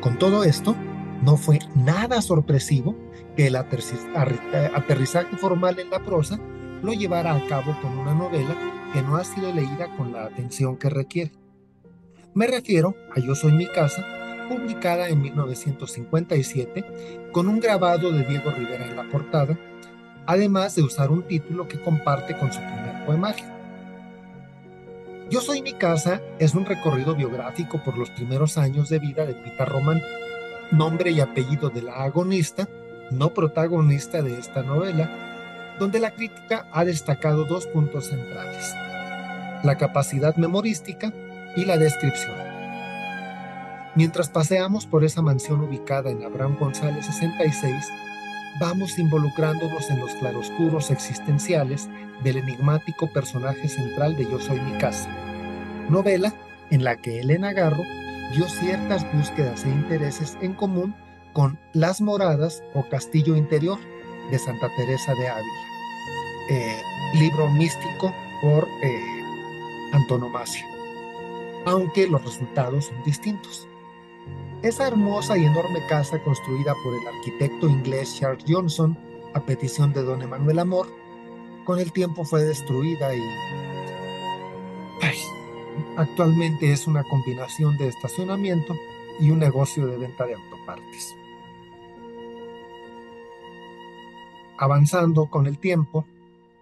Con 0.01 0.17
todo 0.17 0.43
esto, 0.43 0.75
no 1.23 1.37
fue 1.37 1.59
nada 1.75 2.21
sorpresivo 2.21 2.95
que 3.35 3.47
el 3.47 3.55
aterrizaje 3.55 5.37
formal 5.37 5.79
en 5.79 5.89
la 5.89 6.03
prosa 6.03 6.39
lo 6.81 6.91
llevara 6.91 7.33
a 7.33 7.47
cabo 7.47 7.77
con 7.81 7.97
una 7.97 8.13
novela 8.13 8.55
que 8.91 9.01
no 9.01 9.15
ha 9.15 9.23
sido 9.23 9.53
leída 9.53 9.95
con 9.95 10.11
la 10.11 10.25
atención 10.25 10.77
que 10.77 10.89
requiere. 10.89 11.31
Me 12.33 12.47
refiero 12.47 12.95
a 13.15 13.19
Yo 13.19 13.35
Soy 13.35 13.53
Mi 13.53 13.67
Casa, 13.67 14.05
publicada 14.49 15.07
en 15.07 15.21
1957, 15.21 17.29
con 17.31 17.47
un 17.47 17.59
grabado 17.59 18.11
de 18.11 18.25
Diego 18.25 18.51
Rivera 18.51 18.85
en 18.85 18.97
la 18.97 19.09
portada, 19.09 19.57
además 20.25 20.75
de 20.75 20.83
usar 20.83 21.11
un 21.11 21.23
título 21.23 21.67
que 21.67 21.79
comparte 21.79 22.37
con 22.37 22.51
su 22.51 22.59
primer 22.59 23.05
poemario. 23.05 23.52
Yo 25.29 25.41
Soy 25.41 25.61
Mi 25.61 25.73
Casa 25.73 26.21
es 26.37 26.53
un 26.53 26.65
recorrido 26.65 27.15
biográfico 27.15 27.81
por 27.83 27.97
los 27.97 28.09
primeros 28.11 28.57
años 28.57 28.89
de 28.89 28.99
vida 28.99 29.25
de 29.25 29.33
Pita 29.33 29.65
Román, 29.65 30.01
nombre 30.71 31.11
y 31.11 31.21
apellido 31.21 31.69
de 31.69 31.81
la 31.81 32.03
agonista, 32.03 32.67
no 33.09 33.33
protagonista 33.33 34.21
de 34.21 34.37
esta 34.37 34.63
novela, 34.63 35.09
donde 35.79 35.99
la 35.99 36.11
crítica 36.11 36.67
ha 36.71 36.83
destacado 36.83 37.45
dos 37.45 37.67
puntos 37.67 38.07
centrales, 38.07 38.75
la 39.63 39.77
capacidad 39.77 40.35
memorística 40.35 41.13
y 41.55 41.65
la 41.65 41.77
descripción. 41.77 42.35
Mientras 43.95 44.29
paseamos 44.29 44.85
por 44.85 45.03
esa 45.03 45.21
mansión 45.21 45.61
ubicada 45.61 46.09
en 46.09 46.23
Abraham 46.23 46.57
González 46.59 47.05
66, 47.05 47.87
vamos 48.59 48.99
involucrándonos 48.99 49.89
en 49.89 49.99
los 49.99 50.11
claroscuros 50.15 50.91
existenciales 50.91 51.89
del 52.23 52.37
enigmático 52.37 53.07
personaje 53.07 53.67
central 53.67 54.15
de 54.15 54.25
Yo 54.25 54.39
Soy 54.39 54.59
Mi 54.59 54.77
Casa, 54.77 55.09
novela 55.89 56.33
en 56.69 56.83
la 56.83 56.95
que 56.95 57.19
Elena 57.19 57.53
Garro 57.53 57.83
dio 58.33 58.47
ciertas 58.47 59.05
búsquedas 59.13 59.65
e 59.65 59.69
intereses 59.69 60.37
en 60.41 60.53
común 60.53 60.95
con 61.33 61.59
Las 61.73 62.01
Moradas 62.01 62.63
o 62.73 62.87
Castillo 62.89 63.35
Interior 63.35 63.79
de 64.31 64.39
Santa 64.39 64.69
Teresa 64.77 65.13
de 65.15 65.27
Ávila, 65.27 65.63
eh, 66.49 66.81
libro 67.15 67.49
místico 67.49 68.13
por 68.41 68.67
eh, 68.83 69.23
antonomasia, 69.93 70.65
aunque 71.65 72.07
los 72.07 72.23
resultados 72.23 72.85
son 72.85 73.03
distintos. 73.03 73.67
Esa 74.63 74.87
hermosa 74.87 75.37
y 75.37 75.43
enorme 75.43 75.85
casa 75.89 76.23
construida 76.23 76.73
por 76.85 76.93
el 76.95 77.05
arquitecto 77.05 77.67
inglés 77.67 78.15
Charles 78.17 78.45
Johnson 78.47 78.97
a 79.33 79.41
petición 79.41 79.91
de 79.91 80.03
don 80.03 80.21
Emanuel 80.21 80.57
Amor, 80.57 80.87
con 81.65 81.79
el 81.79 81.91
tiempo 81.91 82.23
fue 82.23 82.43
destruida 82.45 83.13
y 83.13 83.21
Actualmente 85.97 86.71
es 86.71 86.87
una 86.87 87.03
combinación 87.03 87.77
de 87.77 87.89
estacionamiento 87.89 88.73
y 89.19 89.31
un 89.31 89.39
negocio 89.39 89.85
de 89.85 89.97
venta 89.97 90.25
de 90.25 90.35
autopartes. 90.35 91.13
Avanzando 94.57 95.29
con 95.29 95.45
el 95.45 95.59
tiempo, 95.59 96.05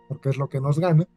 porque 0.07 0.29
es 0.29 0.37
lo 0.37 0.49
que 0.49 0.59
nos 0.59 0.79
gana, 0.79 1.07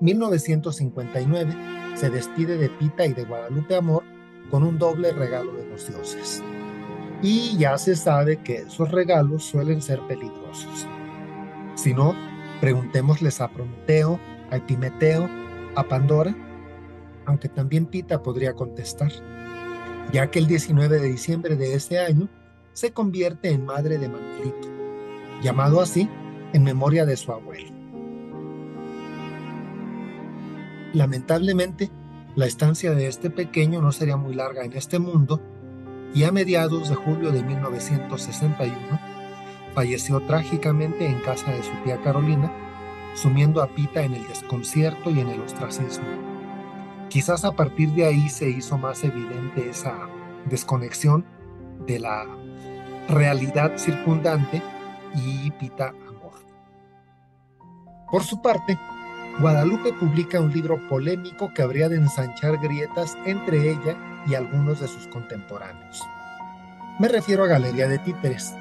1959 0.00 1.54
se 1.96 2.10
despide 2.10 2.58
de 2.58 2.68
Pita 2.68 3.06
y 3.06 3.12
de 3.12 3.24
Guadalupe 3.24 3.74
Amor 3.74 4.15
con 4.50 4.62
un 4.62 4.78
doble 4.78 5.12
regalo 5.12 5.52
de 5.52 5.66
los 5.66 5.88
dioses. 5.88 6.42
Y 7.22 7.56
ya 7.56 7.78
se 7.78 7.96
sabe 7.96 8.38
que 8.38 8.56
esos 8.56 8.90
regalos 8.90 9.44
suelen 9.44 9.80
ser 9.80 10.00
peligrosos. 10.06 10.86
Si 11.74 11.94
no, 11.94 12.14
preguntémosles 12.60 13.40
a 13.40 13.48
Prometeo, 13.48 14.20
a 14.50 14.56
Epimeteo, 14.56 15.28
a 15.74 15.82
Pandora 15.84 16.34
aunque 17.26 17.48
también 17.48 17.86
Pita 17.86 18.22
podría 18.22 18.54
contestar, 18.54 19.12
ya 20.12 20.30
que 20.30 20.38
el 20.38 20.46
19 20.46 21.00
de 21.00 21.08
diciembre 21.08 21.56
de 21.56 21.74
ese 21.74 21.98
año 21.98 22.28
se 22.72 22.92
convierte 22.92 23.50
en 23.50 23.66
madre 23.66 23.98
de 23.98 24.08
Manuelito, 24.08 24.68
llamado 25.42 25.80
así 25.80 26.08
en 26.52 26.62
memoria 26.62 27.04
de 27.04 27.16
su 27.16 27.32
abuelo. 27.32 27.74
Lamentablemente, 30.92 31.90
la 32.36 32.44
estancia 32.44 32.94
de 32.94 33.06
este 33.06 33.30
pequeño 33.30 33.80
no 33.80 33.92
sería 33.92 34.18
muy 34.18 34.34
larga 34.34 34.62
en 34.62 34.74
este 34.74 34.98
mundo 34.98 35.40
y 36.14 36.24
a 36.24 36.32
mediados 36.32 36.90
de 36.90 36.94
julio 36.94 37.32
de 37.32 37.42
1961 37.42 38.76
falleció 39.74 40.20
trágicamente 40.20 41.06
en 41.06 41.18
casa 41.20 41.50
de 41.50 41.62
su 41.62 41.72
tía 41.82 42.00
Carolina, 42.02 42.52
sumiendo 43.14 43.62
a 43.62 43.68
Pita 43.68 44.02
en 44.02 44.14
el 44.14 44.26
desconcierto 44.28 45.10
y 45.10 45.20
en 45.20 45.28
el 45.28 45.40
ostracismo. 45.40 46.06
Quizás 47.08 47.44
a 47.46 47.52
partir 47.52 47.90
de 47.92 48.04
ahí 48.04 48.28
se 48.28 48.50
hizo 48.50 48.76
más 48.76 49.02
evidente 49.02 49.70
esa 49.70 49.94
desconexión 50.44 51.24
de 51.86 52.00
la 52.00 52.26
realidad 53.08 53.78
circundante 53.78 54.62
y 55.14 55.50
Pita 55.52 55.94
Amor. 56.06 56.32
Por 58.10 58.22
su 58.24 58.42
parte, 58.42 58.78
Guadalupe 59.38 59.92
publica 59.92 60.40
un 60.40 60.50
libro 60.50 60.78
polémico 60.88 61.52
que 61.52 61.60
habría 61.60 61.90
de 61.90 61.96
ensanchar 61.96 62.56
grietas 62.56 63.18
entre 63.26 63.70
ella 63.70 63.94
y 64.26 64.34
algunos 64.34 64.80
de 64.80 64.88
sus 64.88 65.06
contemporáneos. 65.08 66.02
Me 66.98 67.08
refiero 67.08 67.44
a 67.44 67.46
Galería 67.46 67.86
de 67.86 67.98
Títeres, 67.98 68.54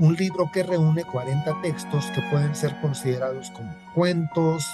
un 0.00 0.16
libro 0.16 0.50
que 0.52 0.64
reúne 0.64 1.04
40 1.04 1.62
textos 1.62 2.04
que 2.06 2.20
pueden 2.32 2.56
ser 2.56 2.80
considerados 2.80 3.52
como 3.52 3.72
cuentos, 3.94 4.66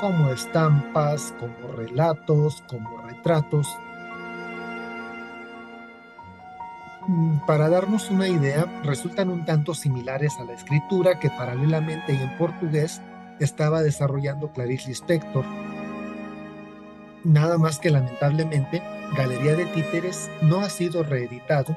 como 0.00 0.30
estampas, 0.30 1.32
como 1.38 1.72
relatos, 1.76 2.60
como 2.66 3.00
retratos. 3.02 3.68
Mm, 7.06 7.46
para 7.46 7.68
darnos 7.68 8.10
una 8.10 8.26
idea, 8.26 8.66
resultan 8.82 9.30
un 9.30 9.44
tanto 9.44 9.72
similares 9.72 10.36
a 10.40 10.44
la 10.44 10.54
escritura 10.54 11.20
que 11.20 11.30
paralelamente 11.30 12.12
y 12.12 12.16
en 12.16 12.36
portugués 12.36 13.00
estaba 13.40 13.82
desarrollando 13.82 14.52
Clarice 14.52 14.88
Lispector. 14.88 15.44
Nada 17.24 17.58
más 17.58 17.78
que 17.78 17.90
lamentablemente, 17.90 18.82
Galería 19.16 19.54
de 19.54 19.66
Títeres 19.66 20.30
no 20.42 20.60
ha 20.60 20.70
sido 20.70 21.02
reeditado 21.02 21.76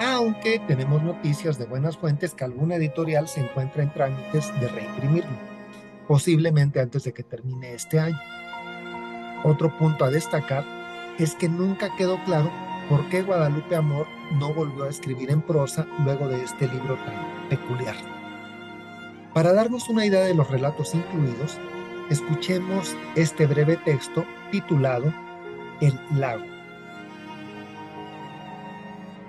aunque 0.00 0.58
tenemos 0.60 1.02
noticias 1.02 1.58
de 1.58 1.66
buenas 1.66 1.98
fuentes 1.98 2.32
que 2.32 2.44
alguna 2.44 2.76
editorial 2.76 3.28
se 3.28 3.40
encuentra 3.40 3.82
en 3.82 3.92
trámites 3.92 4.50
de 4.58 4.68
reimprimirlo, 4.68 5.36
posiblemente 6.08 6.80
antes 6.80 7.04
de 7.04 7.12
que 7.12 7.22
termine 7.22 7.74
este 7.74 8.00
año. 8.00 8.18
Otro 9.44 9.76
punto 9.78 10.06
a 10.06 10.10
destacar 10.10 10.64
es 11.18 11.34
que 11.34 11.50
nunca 11.50 11.94
quedó 11.96 12.18
claro 12.24 12.50
por 12.88 13.06
qué 13.10 13.20
Guadalupe 13.22 13.76
Amor 13.76 14.06
no 14.38 14.54
volvió 14.54 14.84
a 14.84 14.88
escribir 14.88 15.30
en 15.30 15.42
prosa 15.42 15.86
luego 16.02 16.28
de 16.28 16.44
este 16.44 16.66
libro 16.66 16.96
tan 17.04 17.48
peculiar. 17.50 18.19
Para 19.34 19.52
darnos 19.52 19.88
una 19.88 20.04
idea 20.04 20.24
de 20.24 20.34
los 20.34 20.50
relatos 20.50 20.92
incluidos, 20.92 21.56
escuchemos 22.10 22.96
este 23.14 23.46
breve 23.46 23.76
texto 23.76 24.24
titulado 24.50 25.14
El 25.80 25.94
lago. 26.18 26.44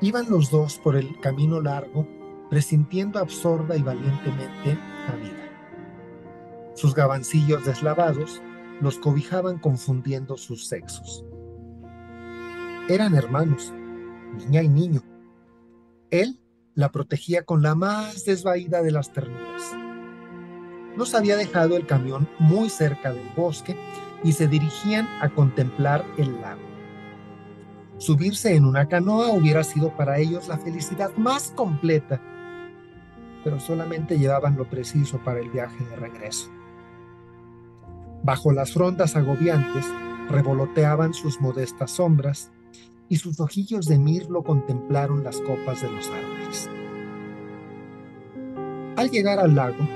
Iban 0.02 0.28
los 0.28 0.50
dos 0.50 0.80
por 0.80 0.96
el 0.96 1.20
camino 1.20 1.62
largo, 1.62 2.08
presintiendo 2.50 3.20
absorda 3.20 3.78
y 3.78 3.84
valientemente 3.84 4.76
la 5.08 5.16
vida. 5.18 6.72
Sus 6.74 6.96
gabancillos 6.96 7.64
deslavados 7.64 8.42
los 8.82 8.98
cobijaban 8.98 9.60
confundiendo 9.60 10.36
sus 10.38 10.66
sexos. 10.66 11.24
Eran 12.90 13.14
hermanos, 13.14 13.72
niña 14.36 14.64
y 14.64 14.70
niño. 14.70 15.04
Él 16.10 16.40
la 16.74 16.92
protegía 16.92 17.44
con 17.44 17.62
la 17.62 17.76
más 17.76 18.26
desvaída 18.26 18.82
de 18.82 18.92
las 18.92 19.14
ternuras. 19.14 19.76
Nos 20.96 21.16
había 21.16 21.38
dejado 21.38 21.78
el 21.78 21.86
camión 21.86 22.28
muy 22.40 22.70
cerca 22.70 23.14
del 23.14 23.30
bosque 23.36 23.78
y 24.24 24.34
se 24.34 24.48
dirigían 24.48 25.08
a 25.22 25.30
contemplar 25.30 26.06
el 26.18 26.42
lago. 26.42 26.62
Subirse 27.98 28.56
en 28.56 28.66
una 28.66 28.88
canoa 28.88 29.30
hubiera 29.30 29.64
sido 29.64 29.96
para 29.96 30.18
ellos 30.18 30.48
la 30.48 30.58
felicidad 30.58 31.16
más 31.18 31.52
completa, 31.56 32.20
pero 33.44 33.60
solamente 33.60 34.18
llevaban 34.18 34.58
lo 34.58 34.70
preciso 34.70 35.20
para 35.20 35.40
el 35.40 35.50
viaje 35.50 35.84
de 35.86 35.96
regreso. 35.96 36.50
Bajo 38.24 38.52
las 38.52 38.74
frondas 38.74 39.16
agobiantes 39.16 39.86
revoloteaban 40.30 41.14
sus 41.14 41.42
modestas 41.42 41.92
sombras 41.92 42.52
y 43.10 43.18
sus 43.18 43.40
ojillos 43.40 43.86
de 43.88 43.98
mirlo 43.98 44.44
contemplaron 44.44 45.24
las 45.24 45.42
copas 45.42 45.82
de 45.82 45.92
los 45.92 46.08
árboles. 46.08 46.70
Al 48.96 49.10
llegar 49.10 49.40
al 49.40 49.56
lago, 49.56 49.88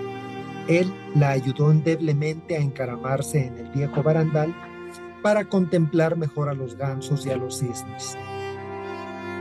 él 0.68 0.92
la 1.16 1.30
ayudó 1.30 1.72
endeblemente 1.72 2.58
a 2.58 2.62
encaramarse 2.62 3.46
en 3.46 3.58
el 3.58 3.70
viejo 3.70 4.02
barandal 4.02 4.56
para 5.22 5.46
contemplar 5.46 6.18
mejor 6.18 6.50
a 6.50 6.54
los 6.54 6.76
gansos 6.76 7.26
y 7.26 7.32
a 7.32 7.38
los 7.38 7.60
cisnes. 7.60 8.18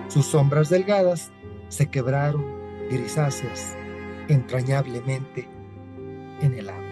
Sus 0.09 0.27
sombras 0.27 0.69
delgadas 0.69 1.31
se 1.69 1.89
quebraron 1.89 2.45
grisáceas 2.91 3.75
entrañablemente 4.29 5.49
en 6.41 6.55
el 6.55 6.69
agua. 6.69 6.85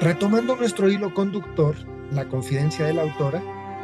Retomando 0.00 0.56
nuestro 0.56 0.90
hilo 0.90 1.14
conductor, 1.14 1.76
la 2.10 2.28
confidencia 2.28 2.84
de 2.86 2.92
la 2.92 3.02
autora, 3.02 3.42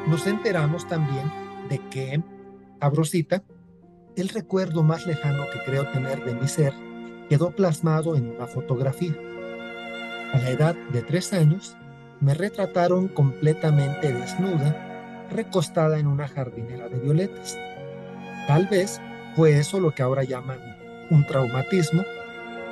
nos 0.09 0.27
enteramos 0.27 0.89
también 0.89 1.31
de 1.69 1.79
que, 1.91 2.23
abrosita, 2.81 3.43
el 4.21 4.29
recuerdo 4.29 4.83
más 4.83 5.07
lejano 5.07 5.45
que 5.53 5.63
creo 5.65 5.87
tener 5.89 6.25
de 6.25 6.35
mi 6.35 6.49
ser 6.49 6.73
quedó 7.29 7.51
plasmado 7.51 8.17
en 8.17 8.29
una 8.29 8.47
fotografía. 8.47 9.15
A 10.33 10.39
la 10.39 10.51
edad 10.51 10.75
de 10.93 11.03
tres 11.03 11.33
años, 11.33 11.77
me 12.21 12.35
retrataron 12.35 13.09
completamente 13.09 14.13
desnuda, 14.13 15.29
recostada 15.31 15.99
en 15.99 16.07
una 16.07 16.27
jardinera 16.27 16.89
de 16.89 16.99
violetas. 16.99 17.57
Tal 18.47 18.67
vez 18.67 19.01
fue 19.37 19.59
eso 19.59 19.79
lo 19.79 19.95
que 19.95 20.03
ahora 20.03 20.25
llaman 20.25 20.59
un 21.11 21.25
traumatismo, 21.27 22.03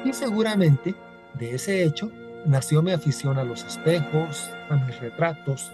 y 0.05 0.13
seguramente 0.13 0.95
de 1.35 1.55
ese 1.55 1.85
hecho 1.85 2.11
nació 2.45 2.83
mi 2.83 2.93
afición 2.93 3.39
a 3.39 3.45
los 3.45 3.65
espejos, 3.65 4.51
a 4.69 4.77
mis 4.77 4.99
retratos, 4.99 5.71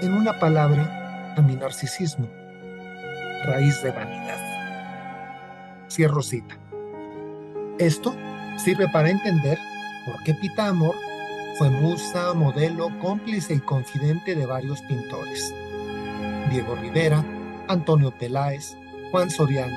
en 0.00 0.14
una 0.14 0.38
palabra, 0.40 1.34
a 1.36 1.42
mi 1.42 1.54
narcisismo, 1.54 2.28
raíz 3.44 3.82
de 3.82 3.90
vanidad. 3.90 4.38
Cierro 5.90 6.22
cita. 6.22 6.56
Esto 7.78 8.14
sirve 8.56 8.88
para 8.88 9.10
entender 9.10 9.58
porque 10.06 10.34
Pita 10.34 10.68
Amor 10.68 10.94
fue 11.58 11.70
musa, 11.70 12.32
modelo, 12.34 12.88
cómplice 13.00 13.54
y 13.54 13.60
confidente 13.60 14.34
de 14.34 14.46
varios 14.46 14.80
pintores. 14.82 15.54
Diego 16.50 16.74
Rivera, 16.76 17.24
Antonio 17.68 18.10
Peláez, 18.10 18.76
Juan 19.10 19.30
Soriano, 19.30 19.76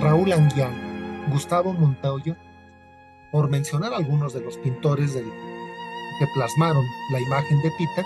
Raúl 0.00 0.32
Anguiano, 0.32 1.28
Gustavo 1.30 1.72
Montoyo, 1.72 2.36
por 3.30 3.48
mencionar 3.48 3.94
algunos 3.94 4.34
de 4.34 4.40
los 4.40 4.58
pintores 4.58 5.14
que 5.14 6.26
plasmaron 6.34 6.84
la 7.10 7.20
imagen 7.20 7.60
de 7.62 7.70
Pita, 7.78 8.04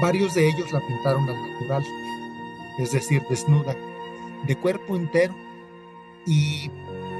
varios 0.00 0.34
de 0.34 0.48
ellos 0.48 0.72
la 0.72 0.80
pintaron 0.80 1.28
al 1.28 1.52
natural, 1.52 1.84
es 2.78 2.92
decir, 2.92 3.22
desnuda, 3.28 3.76
de 4.46 4.56
cuerpo 4.56 4.96
entero. 4.96 5.34
Y 6.26 6.70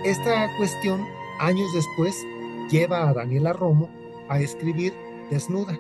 esta 0.05 0.55
cuestión, 0.57 1.07
años 1.39 1.73
después, 1.75 2.25
lleva 2.71 3.09
a 3.09 3.13
Daniela 3.13 3.53
Romo 3.53 3.89
a 4.29 4.41
escribir 4.41 4.95
Desnuda, 5.31 5.79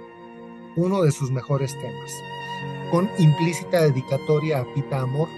uno 0.76 1.02
de 1.02 1.12
sus 1.12 1.30
mejores 1.30 1.78
temas, 1.80 2.12
con 2.90 3.08
implícita 3.18 3.82
dedicatoria 3.82 4.60
a 4.60 4.74
Pita 4.74 5.00
Amor, 5.00 5.28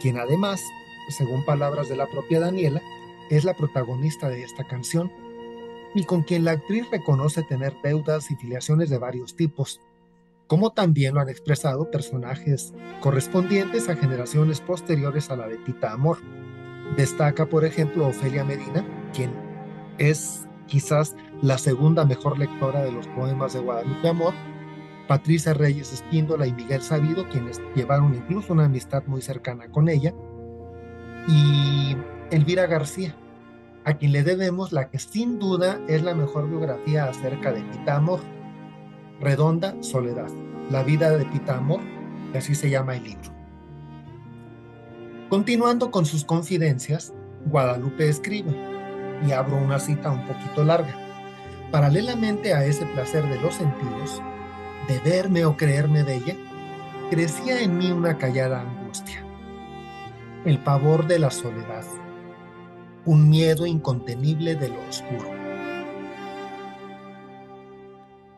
quien 0.00 0.18
además, 0.18 0.62
según 1.08 1.44
palabras 1.44 1.88
de 1.88 1.96
la 1.96 2.06
propia 2.06 2.40
Daniela, 2.40 2.82
es 3.30 3.44
la 3.44 3.54
protagonista 3.54 4.28
de 4.28 4.42
esta 4.42 4.64
canción 4.64 5.10
y 5.94 6.04
con 6.04 6.22
quien 6.22 6.44
la 6.44 6.52
actriz 6.52 6.88
reconoce 6.90 7.42
tener 7.42 7.74
deudas 7.82 8.30
y 8.30 8.36
filiaciones 8.36 8.90
de 8.90 8.98
varios 8.98 9.36
tipos, 9.36 9.80
como 10.46 10.72
también 10.72 11.14
lo 11.14 11.20
han 11.20 11.28
expresado 11.28 11.90
personajes 11.90 12.74
correspondientes 13.00 13.88
a 13.88 13.96
generaciones 13.96 14.60
posteriores 14.60 15.30
a 15.30 15.36
la 15.36 15.48
de 15.48 15.56
Pita 15.56 15.92
Amor. 15.92 16.18
Destaca, 16.96 17.46
por 17.46 17.64
ejemplo, 17.64 18.06
Ofelia 18.06 18.44
Medina, 18.44 18.84
quien 19.14 19.32
es 19.98 20.46
quizás 20.66 21.16
la 21.42 21.58
segunda 21.58 22.04
mejor 22.04 22.38
lectora 22.38 22.82
de 22.82 22.92
los 22.92 23.06
poemas 23.08 23.54
de 23.54 23.60
Guadalupe 23.60 24.08
Amor, 24.08 24.34
Patricia 25.08 25.54
Reyes 25.54 25.92
Espíndola 25.92 26.46
y 26.46 26.52
Miguel 26.52 26.82
Sabido, 26.82 27.28
quienes 27.28 27.60
llevaron 27.74 28.14
incluso 28.14 28.52
una 28.52 28.64
amistad 28.64 29.02
muy 29.06 29.22
cercana 29.22 29.68
con 29.68 29.88
ella, 29.88 30.14
y 31.28 31.96
Elvira 32.30 32.66
García, 32.66 33.16
a 33.84 33.94
quien 33.94 34.12
le 34.12 34.22
debemos 34.22 34.72
la 34.72 34.88
que 34.90 34.98
sin 34.98 35.38
duda 35.38 35.80
es 35.88 36.02
la 36.02 36.14
mejor 36.14 36.48
biografía 36.48 37.04
acerca 37.04 37.52
de 37.52 37.62
Pita 37.62 37.96
Amor, 37.96 38.20
Redonda 39.20 39.76
Soledad, 39.80 40.30
la 40.70 40.82
vida 40.82 41.16
de 41.16 41.24
Pita 41.26 41.56
Amor, 41.56 41.80
que 42.32 42.38
así 42.38 42.54
se 42.54 42.68
llama 42.68 42.96
el 42.96 43.04
libro. 43.04 43.32
Continuando 45.28 45.90
con 45.90 46.04
sus 46.04 46.24
confidencias, 46.24 47.14
Guadalupe 47.46 48.08
escribe, 48.08 48.54
y 49.26 49.32
abro 49.32 49.56
una 49.56 49.78
cita 49.78 50.10
un 50.10 50.26
poquito 50.26 50.64
larga. 50.64 50.94
Paralelamente 51.70 52.54
a 52.54 52.64
ese 52.64 52.86
placer 52.86 53.28
de 53.28 53.40
los 53.40 53.54
sentidos, 53.54 54.20
de 54.88 54.98
verme 55.00 55.44
o 55.44 55.56
creerme 55.56 56.02
bella, 56.02 56.36
crecía 57.10 57.60
en 57.60 57.78
mí 57.78 57.90
una 57.90 58.18
callada 58.18 58.60
angustia, 58.60 59.24
el 60.44 60.58
pavor 60.58 61.06
de 61.06 61.18
la 61.20 61.30
soledad, 61.30 61.84
un 63.04 63.28
miedo 63.28 63.66
incontenible 63.66 64.56
de 64.56 64.68
lo 64.68 64.80
oscuro. 64.88 65.33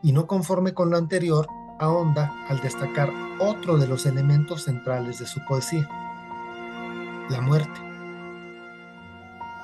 Y 0.07 0.13
no 0.13 0.27
conforme 0.27 0.73
con 0.73 0.89
lo 0.89 0.97
anterior, 0.97 1.47
ahonda 1.79 2.33
al 2.49 2.61
destacar 2.61 3.13
otro 3.41 3.77
de 3.77 3.87
los 3.87 4.07
elementos 4.07 4.63
centrales 4.65 5.19
de 5.19 5.27
su 5.27 5.45
poesía, 5.45 5.87
la 7.29 7.43
muerte 7.43 7.87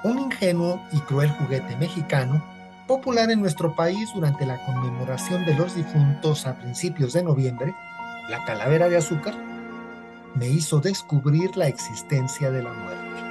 un 0.04 0.18
ingenuo 0.18 0.82
y 0.92 0.98
cruel 1.00 1.30
juguete 1.30 1.76
mexicano 1.76 2.42
popular 2.86 3.30
en 3.30 3.40
nuestro 3.40 3.74
país 3.76 4.10
durante 4.14 4.44
la 4.44 4.64
conmemoración 4.66 5.44
de 5.46 5.54
los 5.54 5.76
difuntos 5.76 6.46
a 6.46 6.58
principios 6.58 7.12
de 7.12 7.22
noviembre, 7.22 7.74
la 8.28 8.44
calavera 8.44 8.88
de 8.88 8.96
azúcar, 8.96 9.34
me 10.34 10.48
hizo 10.48 10.80
descubrir 10.80 11.56
la 11.56 11.68
existencia 11.68 12.50
de 12.50 12.62
la 12.62 12.72
muerte. 12.72 13.22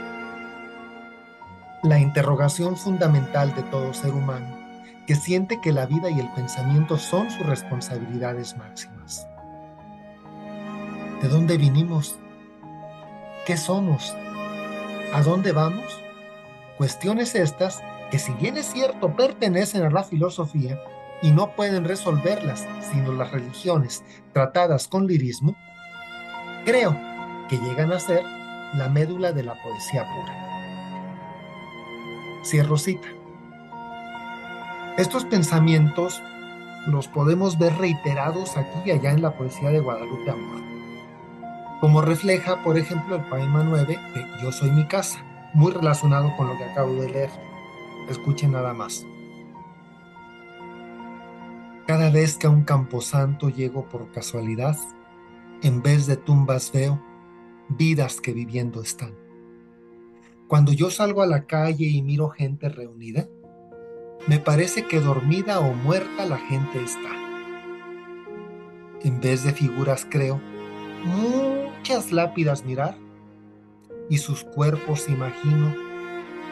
La 1.84 2.00
interrogación 2.00 2.78
fundamental 2.78 3.54
de 3.54 3.64
todo 3.64 3.94
ser 3.94 4.14
humano, 4.14 4.61
que 5.12 5.16
siente 5.18 5.60
que 5.60 5.74
la 5.74 5.88
vida 5.88 6.10
y 6.10 6.22
el 6.22 6.30
pensamiento 6.30 6.98
son 6.98 7.30
sus 7.30 7.46
responsabilidades 7.46 8.56
máximas. 8.56 9.28
¿De 11.22 11.28
dónde 11.28 11.58
vinimos? 11.58 12.18
¿Qué 13.46 13.58
somos? 13.58 14.16
¿A 15.14 15.22
dónde 15.22 15.52
vamos? 15.52 16.00
Cuestiones 16.78 17.36
estas 17.36 17.84
que 18.10 18.20
si 18.20 18.32
bien 18.36 18.56
es 18.56 18.68
cierto 18.68 19.14
pertenecen 19.14 19.84
a 19.84 19.90
la 19.90 20.06
filosofía 20.06 20.80
y 21.22 21.32
no 21.32 21.58
pueden 21.58 21.84
resolverlas 21.84 22.66
sino 22.94 23.12
las 23.12 23.34
religiones 23.34 24.06
tratadas 24.32 24.88
con 24.88 25.08
lirismo, 25.08 25.58
creo 26.64 26.98
que 27.50 27.58
llegan 27.58 27.92
a 27.92 28.00
ser 28.00 28.24
la 28.76 28.88
médula 28.88 29.34
de 29.34 29.44
la 29.44 29.62
poesía 29.62 30.06
pura. 30.06 30.34
Cierro 32.46 32.78
cita. 32.78 33.10
Estos 35.02 35.26
pensamientos 35.26 36.22
los 36.86 37.08
podemos 37.08 37.58
ver 37.58 37.76
reiterados 37.80 38.56
aquí 38.56 38.82
y 38.86 38.92
allá 38.92 39.10
en 39.10 39.24
la 39.24 39.36
poesía 39.36 39.72
de 39.72 39.80
Guadalupe 39.80 40.30
Amor, 40.30 40.62
como 41.80 42.04
refleja, 42.04 42.62
por 42.64 42.78
ejemplo, 42.78 43.16
el 43.16 43.24
poema 43.24 43.64
9 43.64 43.98
de 44.14 44.44
Yo 44.44 44.52
soy 44.52 44.70
mi 44.70 44.86
casa, 44.88 45.26
muy 45.56 45.72
relacionado 45.72 46.32
con 46.38 46.50
lo 46.50 46.56
que 46.56 46.66
acabo 46.66 46.94
de 47.02 47.10
leer. 47.10 47.32
Escuchen 48.10 48.52
nada 48.52 48.76
más. 48.76 49.04
Cada 51.88 52.12
vez 52.12 52.38
que 52.38 52.46
a 52.46 52.52
un 52.52 52.62
camposanto 52.62 53.50
llego 53.50 53.90
por 53.90 54.12
casualidad, 54.12 54.78
en 55.64 55.82
vez 55.82 56.06
de 56.06 56.16
tumbas 56.16 56.72
veo 56.72 57.02
vidas 57.70 58.22
que 58.22 58.34
viviendo 58.34 58.84
están. 58.84 59.16
Cuando 60.48 60.72
yo 60.72 60.92
salgo 60.92 61.24
a 61.24 61.26
la 61.26 61.48
calle 61.48 61.88
y 61.88 62.04
miro 62.04 62.30
gente 62.30 62.70
reunida, 62.70 63.28
me 64.28 64.40
parece 64.40 64.86
que 64.86 65.00
dormida 65.00 65.60
o 65.60 65.74
muerta 65.74 66.26
la 66.26 66.38
gente 66.38 66.84
está. 66.84 67.10
En 69.04 69.20
vez 69.20 69.44
de 69.44 69.52
figuras 69.52 70.06
creo 70.10 70.40
muchas 71.04 72.12
lápidas 72.12 72.64
mirar 72.64 72.96
y 74.10 74.20
sus 74.20 74.44
cuerpos 74.44 75.10
imagino 75.10 75.74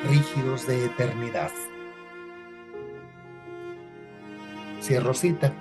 rígidos 0.10 0.65
de 0.65 0.86
eternidad. 0.86 1.51
Cierro 4.82 5.13
cita. 5.13 5.53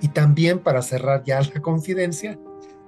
Y 0.00 0.08
también 0.08 0.58
para 0.58 0.82
cerrar 0.82 1.24
ya 1.24 1.40
la 1.40 1.60
confidencia, 1.60 2.38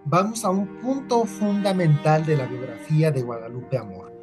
vamos 0.05 0.45
a 0.45 0.51
un 0.51 0.67
punto 0.81 1.25
fundamental 1.25 2.25
de 2.25 2.37
la 2.37 2.47
biografía 2.47 3.11
de 3.11 3.23
Guadalupe 3.23 3.79
Amor. 3.79 4.18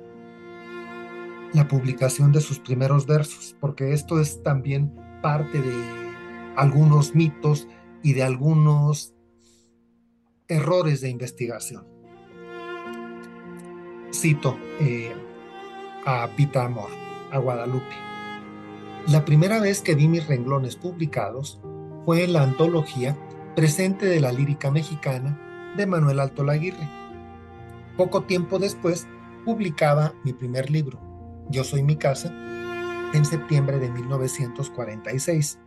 La 1.55 1.69
publicación 1.69 2.33
de 2.33 2.41
sus 2.41 2.59
primeros 2.59 3.07
versos, 3.07 3.55
porque 3.61 3.93
esto 3.93 4.19
es 4.19 4.43
también 4.43 4.93
parte 5.21 5.61
de 5.61 5.73
algunos 6.57 7.15
mitos 7.15 7.69
y 8.03 8.11
de 8.11 8.23
algunos 8.23 9.15
errores 10.49 10.99
de 10.99 11.11
investigación. 11.11 11.87
Cito 14.13 14.57
eh, 14.81 15.13
a 16.05 16.27
Pita 16.35 16.65
Amor, 16.65 16.89
a 17.31 17.37
Guadalupe. 17.37 17.95
La 19.07 19.23
primera 19.23 19.61
vez 19.61 19.79
que 19.79 19.95
vi 19.95 20.09
mis 20.09 20.27
renglones 20.27 20.75
publicados 20.75 21.61
fue 22.03 22.25
en 22.25 22.33
la 22.33 22.43
antología 22.43 23.17
Presente 23.55 24.07
de 24.07 24.19
la 24.19 24.33
Lírica 24.33 24.71
Mexicana 24.71 25.73
de 25.77 25.85
Manuel 25.85 26.19
Alto 26.19 26.43
Laguirre. 26.43 26.89
Poco 27.95 28.23
tiempo 28.23 28.59
después 28.59 29.07
publicaba 29.45 30.13
mi 30.25 30.33
primer 30.33 30.69
libro, 30.69 31.04
Yo 31.55 31.63
Soy 31.63 31.83
Mi 31.83 31.95
Casa, 31.95 32.33
en 33.13 33.23
septiembre 33.23 33.79
de 33.79 33.89
1946. 33.89 35.57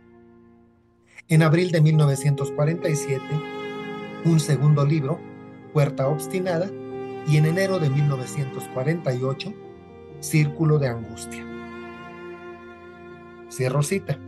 En 1.29 1.41
abril 1.41 1.71
de 1.71 1.81
1947, 1.81 3.23
un 4.23 4.39
segundo 4.39 4.85
libro, 4.85 5.19
Puerta 5.73 6.07
Obstinada, 6.07 6.69
y 7.27 7.37
en 7.37 7.47
enero 7.47 7.79
de 7.79 7.89
1948, 7.89 9.51
Círculo 10.19 10.77
de 10.77 10.89
Angustia. 10.89 11.43
Cierro 13.51 13.81
cita. 13.81 14.19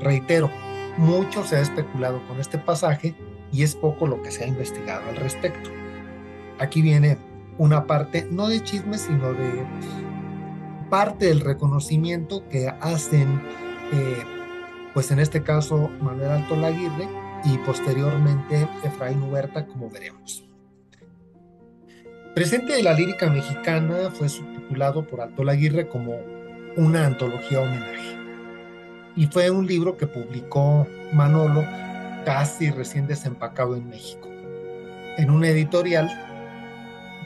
Reitero, 0.00 0.50
mucho 0.96 1.44
se 1.44 1.56
ha 1.56 1.60
especulado 1.60 2.26
con 2.26 2.40
este 2.40 2.56
pasaje 2.56 3.14
y 3.52 3.64
es 3.64 3.76
poco 3.76 4.06
lo 4.06 4.22
que 4.22 4.30
se 4.30 4.44
ha 4.44 4.46
investigado 4.46 5.10
al 5.10 5.16
respecto. 5.16 5.68
Aquí 6.58 6.80
viene 6.80 7.18
una 7.58 7.86
parte, 7.86 8.26
no 8.30 8.48
de 8.48 8.64
chisme, 8.64 8.96
sino 8.96 9.34
de 9.34 9.66
parte 10.90 11.26
del 11.26 11.40
reconocimiento 11.40 12.46
que 12.48 12.68
hacen, 12.68 13.40
eh, 13.92 14.22
pues 14.92 15.10
en 15.10 15.20
este 15.20 15.42
caso 15.42 15.88
Manuel 16.00 16.30
Alto 16.30 16.56
Laguirre 16.56 17.08
y 17.44 17.56
posteriormente 17.58 18.68
Efraín 18.84 19.22
Huerta, 19.22 19.66
como 19.66 19.88
veremos. 19.88 20.44
Presente 22.34 22.74
de 22.74 22.82
la 22.82 22.92
lírica 22.92 23.30
mexicana 23.30 24.10
fue 24.12 24.28
subtitulado 24.28 25.06
por 25.06 25.20
Alto 25.20 25.42
Laguirre 25.44 25.88
como 25.88 26.16
una 26.76 27.06
antología 27.06 27.60
homenaje. 27.60 28.16
Y 29.16 29.26
fue 29.26 29.50
un 29.50 29.66
libro 29.66 29.96
que 29.96 30.06
publicó 30.06 30.86
Manolo 31.12 31.64
casi 32.24 32.70
recién 32.70 33.06
desempacado 33.06 33.76
en 33.76 33.88
México, 33.88 34.28
en 35.16 35.30
una 35.30 35.48
editorial 35.48 36.08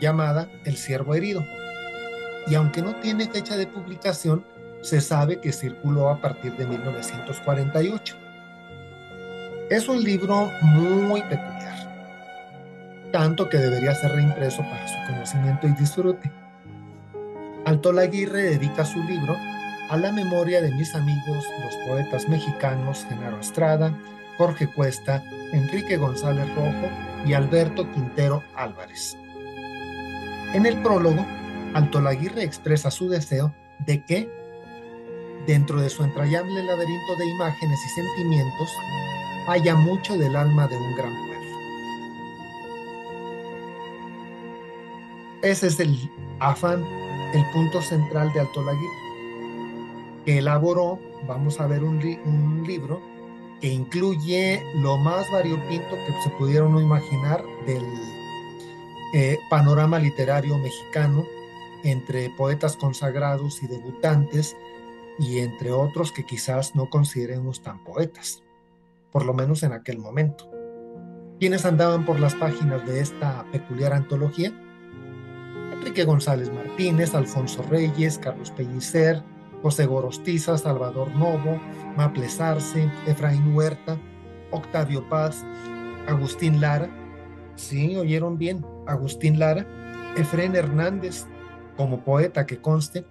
llamada 0.01 0.49
El 0.65 0.77
Ciervo 0.77 1.15
Herido. 1.15 1.45
Y 2.47 2.55
aunque 2.55 2.83
no 2.83 2.95
tiene 2.97 3.29
fecha 3.29 3.57
de 3.57 3.67
publicación, 3.67 4.45
se 4.83 5.01
sabe 5.01 5.41
que 5.41 5.53
circuló 5.53 6.11
a 6.11 6.21
partir 6.21 6.57
de 6.57 6.67
1948. 6.67 8.17
Es 9.71 9.89
un 9.89 10.05
libro 10.05 10.51
muy 10.61 11.23
peculiar, 11.23 13.11
tanto 13.11 13.49
que 13.49 13.57
debería 13.57 13.95
ser 13.95 14.13
reimpreso 14.13 14.63
para 14.63 14.87
su 14.87 15.13
conocimiento 15.13 15.67
y 15.67 15.73
disfrute. 15.73 16.31
Alto 17.65 17.93
Laguirre 17.93 18.43
dedica 18.43 18.85
su 18.85 19.03
libro 19.05 19.35
a 19.89 19.97
la 19.97 20.13
memoria 20.13 20.61
de 20.61 20.71
mis 20.73 20.95
amigos, 20.95 21.47
los 21.63 21.77
poetas 21.89 22.29
mexicanos 22.29 23.07
Genaro 23.09 23.41
Estrada, 23.41 23.99
Jorge 24.37 24.67
Cuesta, 24.67 25.23
Enrique 25.53 25.97
González 25.97 26.47
Rojo 26.55 26.91
y 27.25 27.33
Alberto 27.33 27.91
Quintero 27.93 28.43
Álvarez. 28.55 29.17
En 30.53 30.67
el 30.67 30.77
prólogo, 30.83 31.25
Alto 31.75 32.01
Laguirre 32.01 32.45
expresa 32.45 32.91
su 32.91 33.09
deseo 33.09 33.53
de 33.81 34.05
que, 34.05 34.31
dentro 35.47 35.81
de 35.81 35.91
su 35.91 36.05
entrañable 36.05 36.63
laberinto 36.63 37.17
de 37.19 37.27
imágenes 37.27 37.79
y 37.85 37.89
sentimientos, 38.01 38.71
haya 39.49 39.75
mucho 39.75 40.17
del 40.17 40.37
alma 40.37 40.69
de 40.69 40.77
un 40.77 40.95
gran 40.95 41.11
pueblo. 41.11 41.35
Ese 45.43 45.67
es 45.67 45.81
el 45.81 46.11
afán, 46.39 46.85
el 47.35 47.45
punto 47.53 47.83
central 47.83 48.33
de 48.33 48.41
Alto 48.41 48.63
Laguirre, 48.63 50.23
que 50.25 50.39
elaboró, 50.39 51.01
vamos 51.27 51.61
a 51.61 51.67
ver 51.67 51.83
un, 51.83 51.99
libro 52.65 53.03
que 53.61 53.69
incluye 53.69 54.63
lo 54.77 54.97
más 54.97 55.31
variopinto 55.33 55.97
que 56.07 56.23
se 56.23 56.31
pudieron 56.39 56.79
imaginar 56.79 57.45
del 57.67 57.85
eh, 59.13 59.39
panorama 59.51 59.99
literario 59.99 60.57
mexicano 60.59 61.27
entre 61.85 62.31
poetas 62.31 62.77
consagrados 62.77 63.63
y 63.63 63.69
debutantes 63.69 64.57
y 65.19 65.39
entre 65.39 65.71
otros 65.71 66.11
que 66.11 66.27
quizás 66.27 66.75
no 66.75 66.91
consideremos 66.91 67.63
tan 67.63 67.85
poetas 67.85 68.45
por 69.15 69.25
lo 69.25 69.33
menos 69.33 69.63
en 69.63 69.73
aquel 69.73 69.99
momento. 69.99 70.51
¿Quiénes 71.39 71.65
andaban 71.65 72.05
por 72.05 72.19
las 72.19 72.35
páginas 72.35 72.85
de 72.85 72.99
esta 72.99 73.45
peculiar 73.53 73.93
antología? 73.93 74.53
Enrique 75.73 76.03
González 76.03 76.53
Martínez, 76.53 77.15
Alfonso 77.15 77.63
Reyes, 77.71 78.19
Carlos 78.19 78.51
Pellicer, 78.51 79.23
José 79.63 79.87
Gorostiza, 79.87 80.59
Salvador 80.59 81.15
Novo, 81.15 81.61
Maples 81.97 82.41
Arce, 82.41 82.91
Efraín 83.07 83.55
Huerta, 83.55 83.97
Octavio 84.51 85.09
Paz, 85.09 85.45
Agustín 86.09 86.61
Lara, 86.61 86.91
sí, 87.55 87.95
oyeron 87.95 88.37
bien, 88.37 88.67
Agustín 88.89 89.39
Lara, 89.39 89.65
Efrén 90.17 90.57
Hernández, 90.57 91.29
como 91.77 92.05
poeta 92.05 92.47
que 92.47 92.59
conste, 92.61 93.05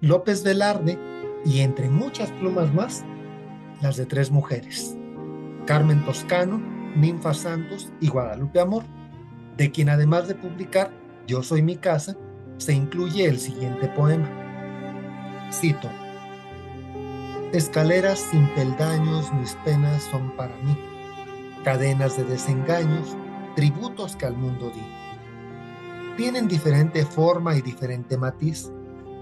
López 0.00 0.42
Velarde 0.42 0.98
y 1.44 1.60
entre 1.60 1.88
muchas 1.88 2.30
plumas 2.32 2.72
más, 2.72 3.04
las 3.80 3.96
de 3.96 4.06
tres 4.06 4.30
mujeres. 4.30 4.96
Carmen 5.66 6.04
Toscano, 6.04 6.60
Ninfa 6.96 7.34
Santos 7.34 7.92
y 8.00 8.08
Guadalupe 8.08 8.60
Amor, 8.60 8.84
de 9.56 9.70
quien 9.70 9.88
además 9.88 10.28
de 10.28 10.34
publicar 10.34 10.90
Yo 11.26 11.42
soy 11.42 11.62
mi 11.62 11.76
casa, 11.76 12.16
se 12.56 12.72
incluye 12.72 13.26
el 13.26 13.38
siguiente 13.38 13.88
poema. 13.88 14.28
Cito. 15.52 15.88
Escaleras 17.52 18.18
sin 18.18 18.46
peldaños, 18.54 19.32
mis 19.34 19.54
penas 19.64 20.02
son 20.04 20.36
para 20.36 20.56
mí. 20.58 20.76
Cadenas 21.64 22.16
de 22.16 22.24
desengaños, 22.24 23.16
tributos 23.54 24.16
que 24.16 24.26
al 24.26 24.36
mundo 24.36 24.70
di. 24.70 24.99
Tienen 26.20 26.48
diferente 26.48 27.06
forma 27.06 27.56
y 27.56 27.62
diferente 27.62 28.18
matiz, 28.18 28.70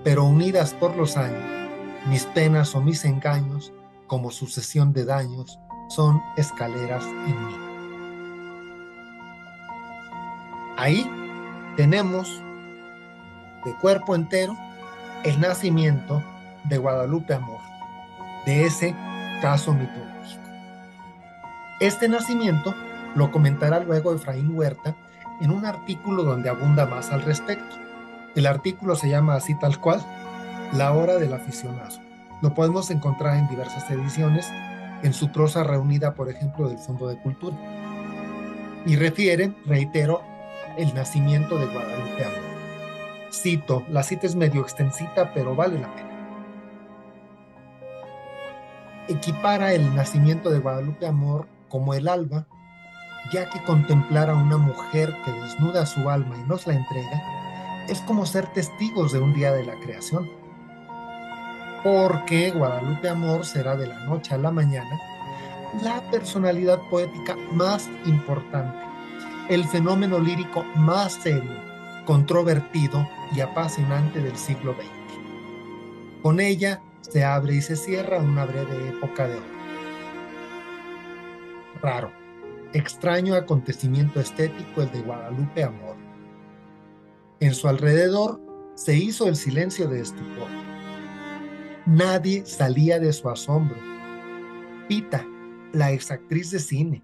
pero 0.02 0.24
unidas 0.24 0.74
por 0.74 0.96
los 0.96 1.16
años, 1.16 1.70
mis 2.08 2.24
penas 2.24 2.74
o 2.74 2.80
mis 2.80 3.04
engaños, 3.04 3.72
como 4.08 4.32
sucesión 4.32 4.92
de 4.92 5.04
daños, 5.04 5.60
son 5.90 6.20
escaleras 6.36 7.04
en 7.04 7.46
mí. 7.46 7.54
Ahí 10.76 11.08
tenemos 11.76 12.42
de 13.64 13.72
cuerpo 13.80 14.16
entero 14.16 14.58
el 15.22 15.38
nacimiento 15.38 16.20
de 16.64 16.78
Guadalupe 16.78 17.32
Amor, 17.32 17.60
de 18.44 18.66
ese 18.66 18.92
caso 19.40 19.72
mitológico. 19.72 20.42
Este 21.78 22.08
nacimiento 22.08 22.74
lo 23.14 23.30
comentará 23.30 23.78
luego 23.78 24.12
Efraín 24.12 24.50
Huerta 24.58 24.96
en 25.40 25.50
un 25.50 25.66
artículo 25.66 26.24
donde 26.24 26.48
abunda 26.48 26.86
más 26.86 27.10
al 27.10 27.22
respecto. 27.22 27.76
El 28.34 28.46
artículo 28.46 28.94
se 28.94 29.08
llama 29.08 29.34
así 29.34 29.58
tal 29.58 29.80
cual, 29.80 30.00
La 30.72 30.92
hora 30.92 31.16
del 31.16 31.32
aficionado. 31.32 31.96
Lo 32.42 32.54
podemos 32.54 32.90
encontrar 32.90 33.36
en 33.36 33.48
diversas 33.48 33.90
ediciones, 33.90 34.46
en 35.02 35.12
su 35.12 35.32
prosa 35.32 35.64
reunida, 35.64 36.14
por 36.14 36.28
ejemplo, 36.28 36.68
del 36.68 36.78
Fondo 36.78 37.08
de 37.08 37.18
Cultura. 37.20 37.56
Y 38.84 38.96
refiere, 38.96 39.54
reitero, 39.66 40.22
el 40.76 40.94
nacimiento 40.94 41.58
de 41.58 41.66
Guadalupe 41.66 42.24
Amor. 42.24 42.38
Cito, 43.32 43.82
la 43.90 44.02
cita 44.02 44.26
es 44.26 44.36
medio 44.36 44.62
extensita, 44.62 45.32
pero 45.34 45.54
vale 45.54 45.80
la 45.80 45.92
pena. 45.94 46.08
Equipara 49.08 49.72
el 49.72 49.94
nacimiento 49.94 50.50
de 50.50 50.58
Guadalupe 50.58 51.06
Amor 51.06 51.46
como 51.68 51.94
el 51.94 52.08
alba, 52.08 52.46
ya 53.32 53.48
que 53.50 53.62
contemplar 53.62 54.30
a 54.30 54.34
una 54.34 54.56
mujer 54.56 55.14
que 55.24 55.32
desnuda 55.32 55.86
su 55.86 56.08
alma 56.08 56.36
y 56.36 56.48
nos 56.48 56.66
la 56.66 56.74
entrega 56.74 57.22
es 57.88 58.00
como 58.02 58.26
ser 58.26 58.46
testigos 58.52 59.12
de 59.12 59.18
un 59.18 59.32
día 59.34 59.52
de 59.52 59.64
la 59.64 59.74
creación. 59.80 60.28
Porque 61.82 62.50
Guadalupe 62.50 63.08
Amor 63.08 63.44
será 63.44 63.76
de 63.76 63.86
la 63.86 63.98
noche 64.00 64.34
a 64.34 64.38
la 64.38 64.50
mañana 64.50 64.98
la 65.82 66.00
personalidad 66.10 66.80
poética 66.90 67.36
más 67.52 67.88
importante, 68.06 68.78
el 69.48 69.64
fenómeno 69.64 70.18
lírico 70.18 70.64
más 70.74 71.14
serio, 71.14 71.52
controvertido 72.04 73.08
y 73.34 73.40
apasionante 73.40 74.20
del 74.20 74.36
siglo 74.36 74.74
XX. 74.74 74.88
Con 76.22 76.40
ella 76.40 76.80
se 77.00 77.24
abre 77.24 77.54
y 77.54 77.62
se 77.62 77.76
cierra 77.76 78.18
una 78.18 78.44
breve 78.44 78.88
época 78.88 79.28
de 79.28 79.36
oro. 79.36 79.58
Raro, 81.80 82.17
extraño 82.72 83.34
acontecimiento 83.34 84.20
estético 84.20 84.82
el 84.82 84.90
de 84.92 85.00
Guadalupe 85.00 85.64
Amor. 85.64 85.96
En 87.40 87.54
su 87.54 87.68
alrededor 87.68 88.40
se 88.74 88.96
hizo 88.96 89.26
el 89.28 89.36
silencio 89.36 89.88
de 89.88 90.00
estupor. 90.00 90.48
Nadie 91.86 92.44
salía 92.44 92.98
de 92.98 93.12
su 93.12 93.28
asombro. 93.28 93.78
Pita, 94.88 95.26
la 95.72 95.92
exactriz 95.92 96.50
de 96.50 96.58
cine, 96.58 97.02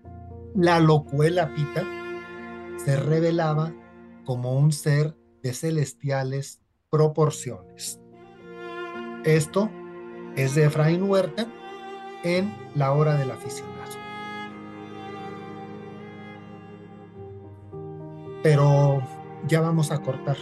la 0.55 0.81
locuela 0.81 1.55
Pita, 1.55 1.85
se 2.85 2.97
revelaba 2.97 3.73
como 4.25 4.59
un 4.59 4.73
ser 4.73 5.17
de 5.43 5.53
celestiales 5.53 6.61
proporciones. 6.91 8.01
Esto 9.25 9.71
es 10.37 10.55
de 10.55 10.65
Efraín 10.65 11.05
Huerta 11.05 11.47
en 12.25 12.55
La 12.75 12.93
hora 12.93 13.17
del 13.17 13.31
aficionado. 13.31 14.04
Pero 18.45 19.01
ya 19.49 19.63
vamos 19.63 19.91
a 19.91 20.03
cortar. 20.03 20.37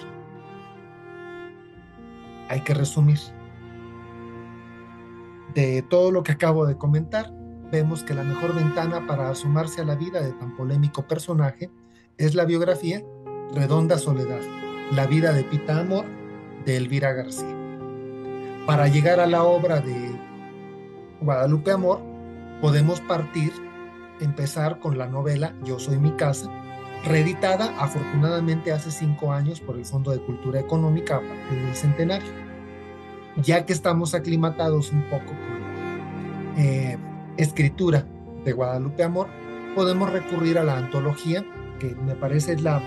Hay 2.48 2.60
que 2.62 2.74
resumir. 2.74 3.20
De 5.54 5.82
todo 5.82 6.10
lo 6.10 6.24
que 6.24 6.32
acabo 6.32 6.66
de 6.66 6.76
comentar, 6.76 7.32
vemos 7.70 8.02
que 8.02 8.12
la 8.12 8.24
mejor 8.24 8.56
ventana 8.56 9.06
para 9.06 9.30
asomarse 9.30 9.82
a 9.82 9.84
la 9.84 9.94
vida 9.94 10.20
de 10.20 10.32
tan 10.32 10.56
polémico 10.56 11.06
personaje 11.06 11.70
es 12.18 12.34
la 12.34 12.44
biografía 12.44 13.04
Redonda 13.54 13.96
Soledad, 13.98 14.40
la 14.90 15.06
vida 15.06 15.32
de 15.32 15.44
Pita 15.44 15.78
Amor 15.78 16.04
de 16.64 16.78
Elvira 16.78 17.12
García. 17.12 17.56
Para 18.66 18.88
llegar 18.88 19.20
a 19.20 19.26
la 19.28 19.44
obra 19.44 19.80
de 19.80 20.10
Guadalupe 21.20 21.70
Amor, 21.70 22.00
podemos 22.60 23.00
partir, 23.00 23.52
empezar 24.20 24.80
con 24.80 24.98
la 24.98 25.06
novela 25.06 25.54
Yo 25.62 25.78
Soy 25.78 25.98
Mi 25.98 26.10
Casa, 26.16 26.50
reeditada 27.04 27.74
afortunadamente 27.78 28.72
hace 28.72 28.90
cinco 28.90 29.32
años 29.32 29.60
por 29.60 29.76
el 29.76 29.84
Fondo 29.84 30.10
de 30.10 30.20
Cultura 30.20 30.60
Económica 30.60 31.16
a 31.16 31.20
partir 31.20 31.64
del 31.64 31.74
centenario. 31.74 32.28
Ya 33.36 33.64
que 33.64 33.72
estamos 33.72 34.14
aclimatados 34.14 34.92
un 34.92 35.02
poco 35.04 35.26
con 35.26 36.58
eh, 36.58 36.98
escritura 37.36 38.06
de 38.44 38.52
Guadalupe 38.52 39.02
Amor, 39.02 39.28
podemos 39.74 40.12
recurrir 40.12 40.58
a 40.58 40.64
la 40.64 40.76
antología, 40.76 41.44
que 41.78 41.94
me 41.94 42.14
parece 42.14 42.58
la 42.58 42.82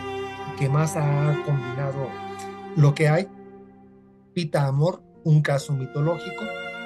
que 0.59 0.69
más 0.69 0.95
ha 0.95 1.35
combinado 1.45 2.09
lo 2.75 2.93
que 2.93 3.09
hay. 3.09 3.27
Pita 4.33 4.67
Amor, 4.67 5.01
un 5.23 5.41
caso 5.41 5.73
mitológico, 5.73 6.43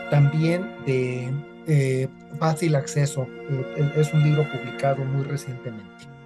también 0.10 0.76
de 0.86 1.34
eh, 1.68 2.08
fácil 2.40 2.76
acceso. 2.76 3.28
Eh, 3.50 3.92
es 3.96 4.14
un 4.14 4.24
libro 4.24 4.46
publicado 4.50 5.04
muy 5.04 5.24
recientemente. 5.24 6.19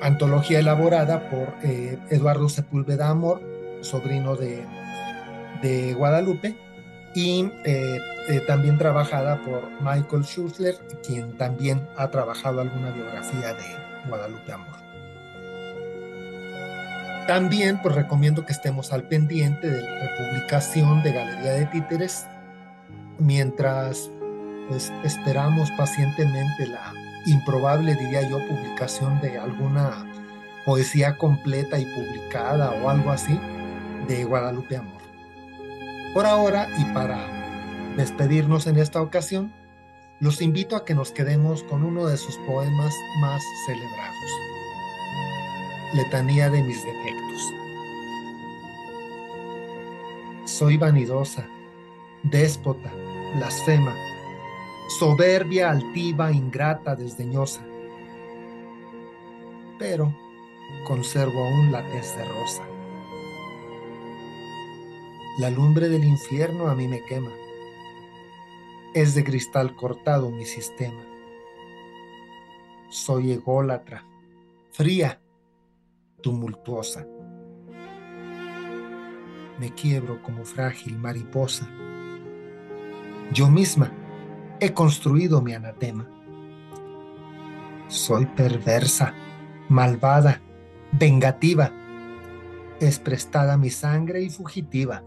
Antología 0.00 0.60
elaborada 0.60 1.28
por 1.28 1.54
eh, 1.62 1.98
Eduardo 2.10 2.48
Sepúlveda 2.48 3.08
Amor, 3.08 3.40
sobrino 3.80 4.36
de, 4.36 5.94
Guadalupe, 5.94 6.56
y 7.14 7.50
también 8.46 8.78
trabajada 8.78 9.42
por 9.42 9.68
Michael 9.80 10.22
Schussler, 10.22 10.76
quien 11.04 11.36
también 11.36 11.88
ha 11.96 12.08
trabajado 12.08 12.60
alguna 12.60 12.90
biografía 12.90 13.54
de 13.54 14.08
Guadalupe 14.08 14.52
Amor. 14.52 14.78
También 17.28 17.78
pues 17.82 17.94
recomiendo 17.94 18.46
que 18.46 18.52
estemos 18.52 18.90
al 18.92 19.02
pendiente 19.02 19.68
de 19.68 19.82
la 19.82 19.98
republicación 20.00 21.02
de 21.02 21.12
Galería 21.12 21.52
de 21.52 21.66
Títeres 21.66 22.26
mientras 23.18 24.10
pues 24.68 24.90
esperamos 25.04 25.70
pacientemente 25.72 26.66
la 26.68 26.92
improbable, 27.28 27.94
diría 27.94 28.28
yo, 28.28 28.38
publicación 28.46 29.20
de 29.20 29.38
alguna 29.38 30.06
poesía 30.64 31.16
completa 31.16 31.78
y 31.78 31.86
publicada 31.86 32.70
o 32.70 32.90
algo 32.90 33.10
así 33.10 33.38
de 34.06 34.24
Guadalupe 34.24 34.76
Amor. 34.76 35.02
Por 36.14 36.26
ahora 36.26 36.68
y 36.78 36.84
para 36.94 37.18
despedirnos 37.96 38.66
en 38.66 38.78
esta 38.78 39.00
ocasión, 39.00 39.52
los 40.20 40.42
invito 40.42 40.76
a 40.76 40.84
que 40.84 40.94
nos 40.94 41.12
quedemos 41.12 41.62
con 41.64 41.84
uno 41.84 42.06
de 42.06 42.16
sus 42.16 42.36
poemas 42.38 42.94
más 43.20 43.42
celebrados 43.66 44.48
letanía 45.94 46.50
de 46.50 46.62
mis 46.62 46.84
defectos. 46.84 47.54
Soy 50.44 50.76
vanidosa, 50.76 51.46
déspota, 52.22 52.90
blasfema, 53.36 53.94
soberbia, 54.88 55.70
altiva, 55.70 56.32
ingrata, 56.32 56.96
desdeñosa. 56.96 57.64
Pero 59.78 60.14
conservo 60.86 61.44
aún 61.44 61.70
la 61.70 61.86
tez 61.90 62.16
de 62.16 62.24
rosa. 62.24 62.64
La 65.38 65.50
lumbre 65.50 65.88
del 65.88 66.04
infierno 66.04 66.68
a 66.68 66.74
mí 66.74 66.88
me 66.88 67.04
quema. 67.04 67.30
Es 68.94 69.14
de 69.14 69.22
cristal 69.22 69.76
cortado 69.76 70.30
mi 70.30 70.46
sistema. 70.46 71.04
Soy 72.88 73.32
ególatra, 73.32 74.04
fría, 74.72 75.20
tumultuosa. 76.22 77.06
Me 79.60 79.72
quiebro 79.74 80.22
como 80.22 80.44
frágil 80.44 80.98
mariposa. 80.98 81.68
Yo 83.32 83.50
misma 83.50 83.92
he 84.60 84.72
construido 84.72 85.40
mi 85.40 85.54
anatema. 85.54 86.06
Soy 87.88 88.26
perversa, 88.26 89.14
malvada, 89.68 90.40
vengativa. 90.92 91.70
Es 92.80 92.98
prestada 92.98 93.56
mi 93.56 93.70
sangre 93.70 94.22
y 94.22 94.30
fugitiva. 94.30 95.02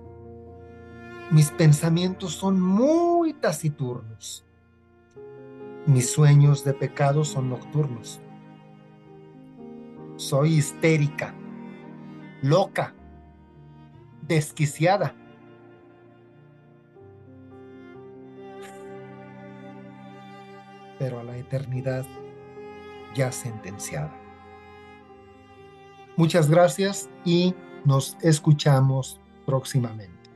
Mis 1.29 1.51
pensamientos 1.51 2.33
son 2.33 2.59
muy 2.59 3.33
taciturnos. 3.33 4.43
Mis 5.85 6.11
sueños 6.11 6.63
de 6.63 6.73
pecado 6.73 7.23
son 7.23 7.49
nocturnos 7.49 8.21
soy 10.21 10.53
histérica, 10.53 11.33
loca, 12.43 12.93
desquiciada. 14.27 15.15
Pero 21.01 21.19
a 21.19 21.23
la 21.23 21.35
eternidad 21.35 22.05
ya 23.15 23.31
sentenciada. 23.31 24.15
Muchas 26.15 26.47
gracias 26.47 27.09
y 27.25 27.55
nos 27.85 28.17
escuchamos 28.21 29.19
próximamente. 29.47 30.29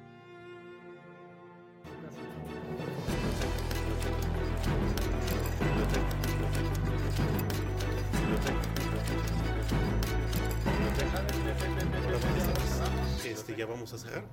Este, 13.23 13.55
ya 13.55 13.67
vamos 13.67 13.93
a 13.93 13.99
cerrar. 13.99 14.25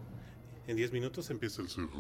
En 0.66 0.77
10 0.77 0.92
minutos 0.95 1.29
empieza 1.29 1.61
el 1.61 1.68
cerro. 1.68 1.90